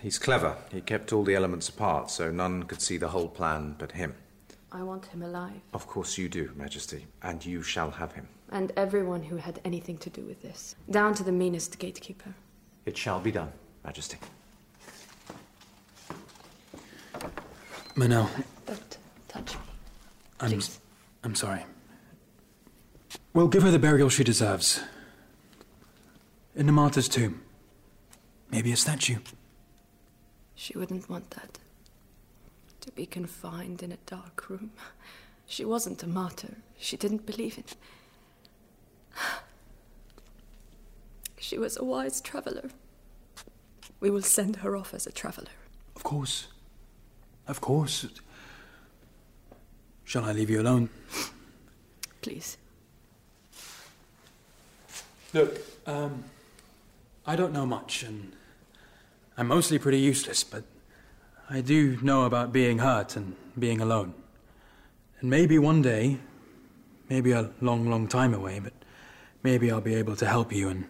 he's 0.00 0.18
clever. 0.18 0.56
He 0.72 0.80
kept 0.80 1.12
all 1.12 1.22
the 1.22 1.36
elements 1.36 1.68
apart, 1.68 2.10
so 2.10 2.30
none 2.30 2.64
could 2.64 2.82
see 2.82 2.96
the 2.96 3.08
whole 3.08 3.28
plan 3.28 3.76
but 3.78 3.92
him. 3.92 4.14
I 4.72 4.82
want 4.82 5.06
him 5.06 5.22
alive. 5.22 5.60
Of 5.72 5.86
course 5.86 6.18
you 6.18 6.28
do, 6.28 6.50
Majesty, 6.56 7.06
and 7.22 7.44
you 7.46 7.62
shall 7.62 7.92
have 7.92 8.12
him. 8.12 8.28
And 8.50 8.72
everyone 8.76 9.22
who 9.22 9.36
had 9.36 9.60
anything 9.64 9.98
to 9.98 10.10
do 10.10 10.22
with 10.22 10.42
this. 10.42 10.74
Down 10.90 11.14
to 11.14 11.22
the 11.22 11.32
meanest 11.32 11.78
gatekeeper. 11.78 12.34
It 12.84 12.96
shall 12.96 13.20
be 13.20 13.30
done, 13.32 13.52
Majesty. 13.84 14.18
Manel, 17.96 18.28
Don't 18.66 18.98
touch 19.26 19.54
me. 19.54 19.60
I'm, 20.40 20.60
I'm 21.24 21.34
sorry. 21.34 21.64
We'll 23.32 23.48
give 23.48 23.62
her 23.62 23.70
the 23.70 23.78
burial 23.78 24.10
she 24.10 24.22
deserves. 24.22 24.82
In 26.54 26.66
the 26.66 26.72
martyr's 26.72 27.08
tomb. 27.08 27.40
Maybe 28.50 28.70
a 28.70 28.76
statue. 28.76 29.16
She 30.54 30.76
wouldn't 30.76 31.08
want 31.08 31.30
that. 31.30 31.58
To 32.82 32.92
be 32.92 33.06
confined 33.06 33.82
in 33.82 33.92
a 33.92 33.98
dark 34.04 34.50
room. 34.50 34.72
She 35.46 35.64
wasn't 35.64 36.02
a 36.02 36.06
martyr. 36.06 36.56
She 36.78 36.96
didn't 36.96 37.26
believe 37.26 37.58
it. 37.58 37.76
She 41.38 41.58
was 41.58 41.76
a 41.76 41.84
wise 41.84 42.20
traveler. 42.20 42.70
We 44.00 44.10
will 44.10 44.22
send 44.22 44.56
her 44.56 44.74
off 44.74 44.92
as 44.94 45.06
a 45.06 45.12
traveler. 45.12 45.52
Of 45.94 46.02
course. 46.02 46.48
Of 47.48 47.60
course. 47.60 48.06
Shall 50.04 50.24
I 50.24 50.32
leave 50.32 50.50
you 50.50 50.60
alone? 50.60 50.88
Please. 52.22 52.56
Look, 55.32 55.60
um, 55.86 56.24
I 57.26 57.36
don't 57.36 57.52
know 57.52 57.66
much, 57.66 58.02
and 58.02 58.32
I'm 59.36 59.48
mostly 59.48 59.78
pretty 59.78 59.98
useless, 59.98 60.44
but 60.44 60.64
I 61.50 61.60
do 61.60 61.98
know 62.02 62.24
about 62.24 62.52
being 62.52 62.78
hurt 62.78 63.16
and 63.16 63.36
being 63.58 63.80
alone. 63.80 64.14
And 65.20 65.30
maybe 65.30 65.58
one 65.58 65.82
day, 65.82 66.18
maybe 67.08 67.32
a 67.32 67.50
long, 67.60 67.90
long 67.90 68.08
time 68.08 68.34
away, 68.34 68.60
but 68.60 68.72
maybe 69.42 69.70
I'll 69.70 69.80
be 69.80 69.94
able 69.94 70.16
to 70.16 70.26
help 70.26 70.52
you 70.52 70.68
and 70.68 70.86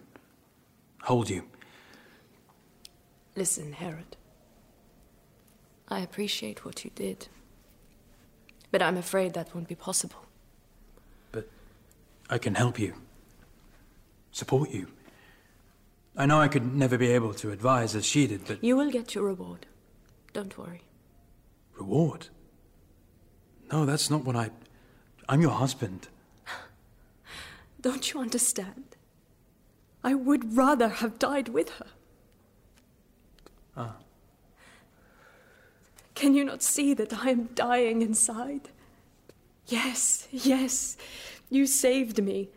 hold 1.03 1.29
you. 1.29 1.43
Listen, 3.35 3.73
Herod. 3.73 4.15
I 5.87 5.99
appreciate 6.01 6.65
what 6.65 6.83
you 6.83 6.91
did. 6.95 7.27
But 8.71 8.81
I'm 8.81 8.97
afraid 8.97 9.33
that 9.33 9.53
won't 9.55 9.67
be 9.67 9.75
possible. 9.75 10.25
But 11.31 11.47
I 12.29 12.37
can 12.37 12.55
help 12.55 12.77
you, 12.79 12.93
support 14.31 14.69
you. 14.71 14.87
I 16.17 16.25
know 16.25 16.41
I 16.41 16.47
could 16.47 16.75
never 16.75 16.97
be 16.97 17.11
able 17.11 17.33
to 17.35 17.51
advise 17.51 17.95
as 17.95 18.05
she 18.05 18.27
did, 18.27 18.45
but 18.45 18.63
You 18.63 18.75
will 18.75 18.91
get 18.91 19.15
your 19.15 19.23
reward. 19.25 19.65
Don't 20.33 20.57
worry. 20.57 20.81
reward? 21.77 22.27
No, 23.71 23.85
that's 23.85 24.09
not 24.09 24.23
what 24.23 24.35
I. 24.35 24.49
I'm 25.29 25.41
your 25.41 25.51
husband. 25.51 26.07
Don't 27.81 28.13
you 28.13 28.19
understand? 28.19 28.95
I 30.03 30.13
would 30.13 30.55
rather 30.57 30.87
have 30.89 31.19
died 31.19 31.49
with 31.49 31.69
her. 31.71 31.87
Ah. 33.75 33.95
Can 36.17 36.33
you 36.33 36.43
not 36.43 36.63
see 36.63 36.95
that 36.95 37.13
I 37.13 37.29
am 37.29 37.49
dying 37.53 38.01
inside? 38.01 38.69
Yes, 39.67 40.27
yes, 40.31 40.97
you 41.47 41.67
saved 41.67 42.23
me, 42.23 42.49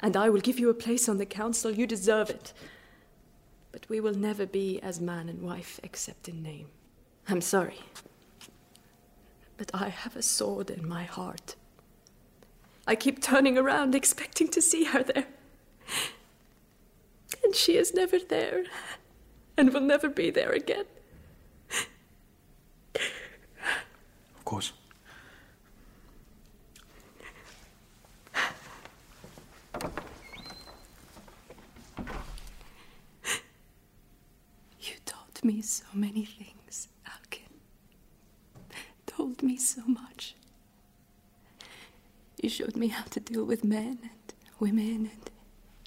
and 0.00 0.16
I 0.16 0.28
will 0.28 0.40
give 0.40 0.58
you 0.58 0.70
a 0.70 0.74
place 0.74 1.08
on 1.08 1.16
the 1.16 1.24
council. 1.24 1.70
You 1.70 1.86
deserve 1.86 2.30
it. 2.30 2.52
But 3.70 3.88
we 3.88 4.00
will 4.00 4.14
never 4.14 4.44
be 4.44 4.80
as 4.80 5.00
man 5.00 5.28
and 5.28 5.40
wife 5.40 5.78
except 5.84 6.28
in 6.28 6.42
name. 6.42 6.66
I'm 7.28 7.40
sorry. 7.40 7.78
But 9.56 9.70
I 9.72 9.90
have 9.90 10.16
a 10.16 10.22
sword 10.22 10.68
in 10.68 10.88
my 10.88 11.04
heart. 11.04 11.54
I 12.88 12.96
keep 12.96 13.22
turning 13.22 13.56
around 13.56 13.94
expecting 13.94 14.48
to 14.48 14.60
see 14.60 14.82
her 14.86 15.04
there. 15.04 15.28
And 17.44 17.54
she 17.54 17.76
is 17.76 17.94
never 17.94 18.18
there, 18.18 18.64
and 19.56 19.72
will 19.72 19.80
never 19.80 20.08
be 20.08 20.30
there 20.30 20.50
again. 20.50 20.86
Course. 24.50 24.72
You 34.80 34.94
taught 35.06 35.44
me 35.44 35.62
so 35.62 35.84
many 35.94 36.24
things, 36.24 36.88
Alkin. 37.06 37.52
Told 39.06 39.40
me 39.44 39.56
so 39.56 39.82
much. 39.86 40.34
You 42.42 42.48
showed 42.48 42.74
me 42.74 42.88
how 42.88 43.04
to 43.04 43.20
deal 43.20 43.44
with 43.44 43.62
men 43.62 44.00
and 44.02 44.34
women 44.58 45.10
and 45.12 45.30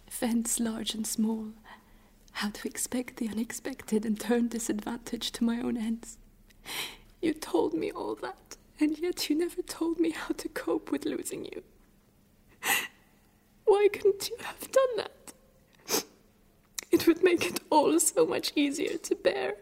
events 0.07 0.61
large 0.61 0.93
and 0.93 1.05
small. 1.05 1.47
How 2.31 2.49
to 2.51 2.65
expect 2.65 3.17
the 3.17 3.27
unexpected 3.27 4.05
and 4.05 4.17
turn 4.17 4.47
disadvantage 4.47 5.33
to 5.33 5.43
my 5.43 5.59
own 5.59 5.75
ends. 5.75 6.17
You 7.23 7.33
told 7.33 7.73
me 7.73 7.89
all 7.89 8.15
that, 8.15 8.57
and 8.81 8.99
yet 8.99 9.29
you 9.29 9.37
never 9.37 9.61
told 9.61 9.97
me 9.97 10.09
how 10.09 10.33
to 10.35 10.49
cope 10.49 10.91
with 10.91 11.05
losing 11.05 11.45
you. 11.45 11.63
Why 13.63 13.87
couldn't 13.93 14.27
you 14.27 14.35
have 14.41 14.69
done 14.69 14.97
that? 14.97 16.03
It 16.91 17.07
would 17.07 17.23
make 17.23 17.45
it 17.45 17.61
all 17.69 17.97
so 18.01 18.25
much 18.25 18.51
easier 18.57 18.97
to 18.97 19.15
bear. 19.15 19.55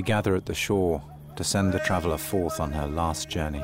We 0.00 0.04
gather 0.04 0.34
at 0.34 0.46
the 0.46 0.54
shore 0.54 1.02
to 1.36 1.44
send 1.44 1.74
the 1.74 1.78
traveller 1.78 2.16
forth 2.16 2.58
on 2.58 2.72
her 2.72 2.86
last 2.86 3.28
journey. 3.28 3.62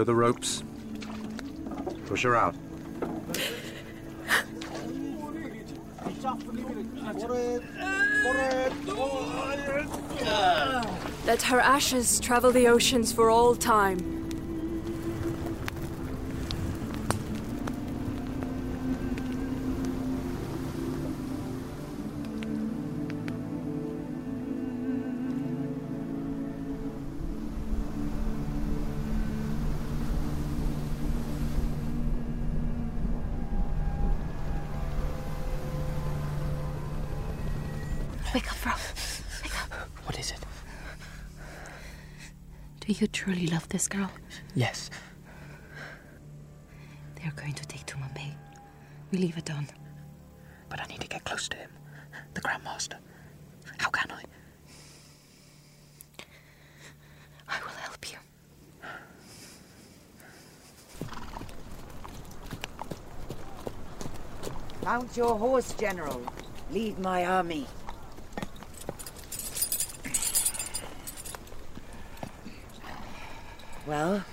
Go 0.00 0.04
the 0.04 0.14
ropes. 0.14 0.62
Push 2.06 2.22
her 2.22 2.34
out. 2.34 2.54
Let 11.26 11.42
her 11.42 11.60
ashes 11.60 12.18
travel 12.18 12.50
the 12.50 12.66
oceans 12.66 13.12
for 13.12 13.28
all 13.28 13.54
time. 13.54 14.19
This 43.70 43.86
girl? 43.86 44.10
Yes. 44.56 44.90
They 47.14 47.22
are 47.28 47.32
going 47.36 47.52
to 47.52 47.64
take 47.66 47.86
Tumanbay. 47.86 48.34
We 49.12 49.18
leave 49.18 49.38
at 49.38 49.44
dawn. 49.44 49.68
But 50.68 50.80
I 50.80 50.86
need 50.86 51.00
to 51.02 51.06
get 51.06 51.22
close 51.24 51.48
to 51.50 51.56
him. 51.56 51.70
The 52.34 52.40
Grand 52.40 52.64
Master. 52.64 52.98
How 53.78 53.90
can 53.90 54.10
I? 54.10 54.24
I 57.48 57.60
will 57.62 57.70
help 57.70 58.10
you. 58.10 58.18
Mount 64.84 65.16
your 65.16 65.38
horse, 65.38 65.72
General. 65.74 66.20
Lead 66.72 66.98
my 66.98 67.24
army. 67.24 67.68
Well, 73.90 74.24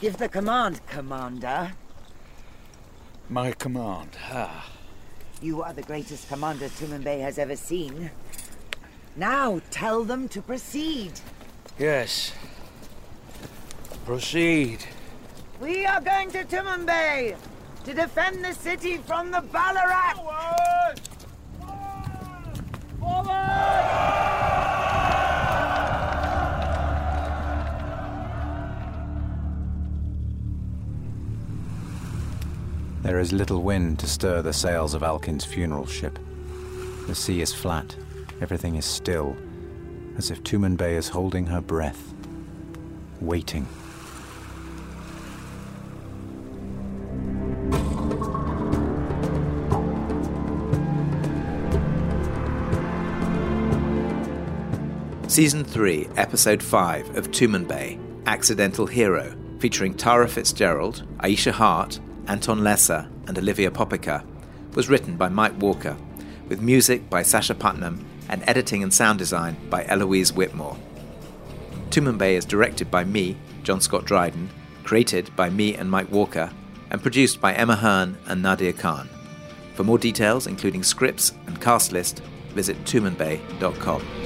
give 0.00 0.16
the 0.16 0.28
command, 0.28 0.80
Commander. 0.86 1.72
My 3.28 3.50
command. 3.50 4.10
Ah. 4.30 4.70
You 5.42 5.60
are 5.64 5.72
the 5.72 5.82
greatest 5.82 6.28
commander 6.28 6.66
Tumanbay 6.66 7.20
has 7.20 7.36
ever 7.36 7.56
seen. 7.56 8.12
Now 9.16 9.60
tell 9.72 10.04
them 10.04 10.28
to 10.28 10.40
proceed. 10.40 11.14
Yes. 11.80 12.32
Proceed. 14.04 14.84
We 15.60 15.84
are 15.84 16.00
going 16.00 16.30
to 16.30 16.44
Tumanbay 16.44 17.36
to 17.86 17.92
defend 17.92 18.44
the 18.44 18.54
city 18.54 18.98
from 18.98 19.32
the 19.32 19.40
Balarac. 19.40 20.14
There 33.06 33.20
is 33.20 33.32
little 33.32 33.62
wind 33.62 34.00
to 34.00 34.08
stir 34.08 34.42
the 34.42 34.52
sails 34.52 34.92
of 34.92 35.02
Alkin's 35.02 35.44
funeral 35.44 35.86
ship. 35.86 36.18
The 37.06 37.14
sea 37.14 37.40
is 37.40 37.54
flat, 37.54 37.94
everything 38.40 38.74
is 38.74 38.84
still, 38.84 39.36
as 40.18 40.32
if 40.32 40.42
Tumanbay 40.42 40.94
is 40.94 41.08
holding 41.10 41.46
her 41.46 41.60
breath, 41.60 42.12
waiting. 43.20 43.68
Season 55.28 55.62
3, 55.62 56.08
Episode 56.16 56.60
5 56.60 57.16
of 57.16 57.30
Tumanbay, 57.30 58.00
Accidental 58.26 58.88
Hero, 58.88 59.32
featuring 59.60 59.94
Tara 59.94 60.26
Fitzgerald, 60.26 61.06
Aisha 61.18 61.52
Hart, 61.52 62.00
Anton 62.28 62.62
Lesser, 62.62 63.08
and 63.26 63.38
Olivia 63.38 63.70
Popica, 63.70 64.24
was 64.74 64.88
written 64.88 65.16
by 65.16 65.28
Mike 65.28 65.58
Walker, 65.58 65.96
with 66.48 66.60
music 66.60 67.08
by 67.08 67.22
Sacha 67.22 67.54
Puttnam 67.54 68.04
and 68.28 68.42
editing 68.48 68.82
and 68.82 68.92
sound 68.92 69.18
design 69.18 69.56
by 69.70 69.84
Eloise 69.86 70.32
Whitmore. 70.32 70.76
Tumanbay 71.90 72.32
is 72.34 72.44
directed 72.44 72.90
by 72.90 73.04
me, 73.04 73.36
John 73.62 73.80
Scott 73.80 74.04
Dryden, 74.04 74.50
created 74.84 75.34
by 75.36 75.50
me 75.50 75.74
and 75.74 75.90
Mike 75.90 76.10
Walker, 76.10 76.50
and 76.90 77.02
produced 77.02 77.40
by 77.40 77.54
Emma 77.54 77.76
Hearn 77.76 78.16
and 78.26 78.42
Nadia 78.42 78.72
Khan. 78.72 79.08
For 79.74 79.84
more 79.84 79.98
details, 79.98 80.46
including 80.46 80.82
scripts 80.82 81.32
and 81.46 81.60
cast 81.60 81.92
list, 81.92 82.20
visit 82.54 82.82
tumanbay.com. 82.84 84.25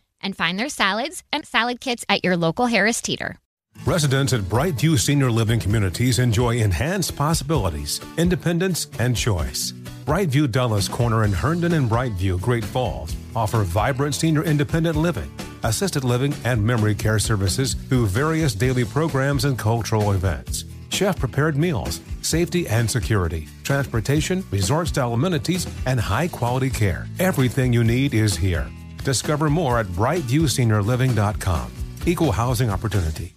and 0.21 0.35
find 0.35 0.57
their 0.57 0.69
salads 0.69 1.23
and 1.31 1.45
salad 1.45 1.79
kits 1.79 2.05
at 2.09 2.23
your 2.23 2.37
local 2.37 2.67
Harris 2.67 3.01
Teeter. 3.01 3.37
Residents 3.85 4.33
at 4.33 4.41
Brightview 4.41 4.99
Senior 4.99 5.31
Living 5.31 5.59
Communities 5.59 6.19
enjoy 6.19 6.57
enhanced 6.57 7.15
possibilities, 7.15 7.99
independence, 8.17 8.87
and 8.99 9.15
choice. 9.15 9.71
Brightview 10.05 10.51
Dulles 10.51 10.87
Corner 10.87 11.23
in 11.23 11.31
Herndon 11.31 11.73
and 11.73 11.89
Brightview, 11.89 12.39
Great 12.41 12.65
Falls 12.65 13.15
offer 13.35 13.63
vibrant 13.63 14.15
senior 14.15 14.43
independent 14.43 14.97
living, 14.97 15.31
assisted 15.63 16.03
living, 16.03 16.33
and 16.43 16.63
memory 16.63 16.95
care 16.95 17.19
services 17.19 17.73
through 17.73 18.07
various 18.07 18.53
daily 18.53 18.85
programs 18.85 19.45
and 19.45 19.57
cultural 19.57 20.11
events. 20.11 20.65
Chef 20.89 21.17
prepared 21.17 21.55
meals, 21.55 22.01
safety 22.21 22.67
and 22.67 22.89
security, 22.89 23.47
transportation, 23.63 24.43
resort 24.51 24.89
style 24.89 25.13
amenities, 25.13 25.65
and 25.85 25.99
high 25.99 26.27
quality 26.27 26.69
care. 26.69 27.07
Everything 27.19 27.71
you 27.71 27.83
need 27.83 28.13
is 28.13 28.35
here. 28.35 28.69
Discover 29.03 29.49
more 29.49 29.79
at 29.79 29.87
brightviewseniorliving.com. 29.87 31.71
Equal 32.05 32.31
housing 32.31 32.69
opportunity. 32.69 33.35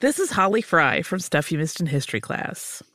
This 0.00 0.18
is 0.18 0.32
Holly 0.32 0.62
Fry 0.62 1.02
from 1.02 1.20
Stuff 1.20 1.52
You 1.52 1.58
Missed 1.58 1.78
in 1.80 1.86
History 1.86 2.20
class. 2.20 2.82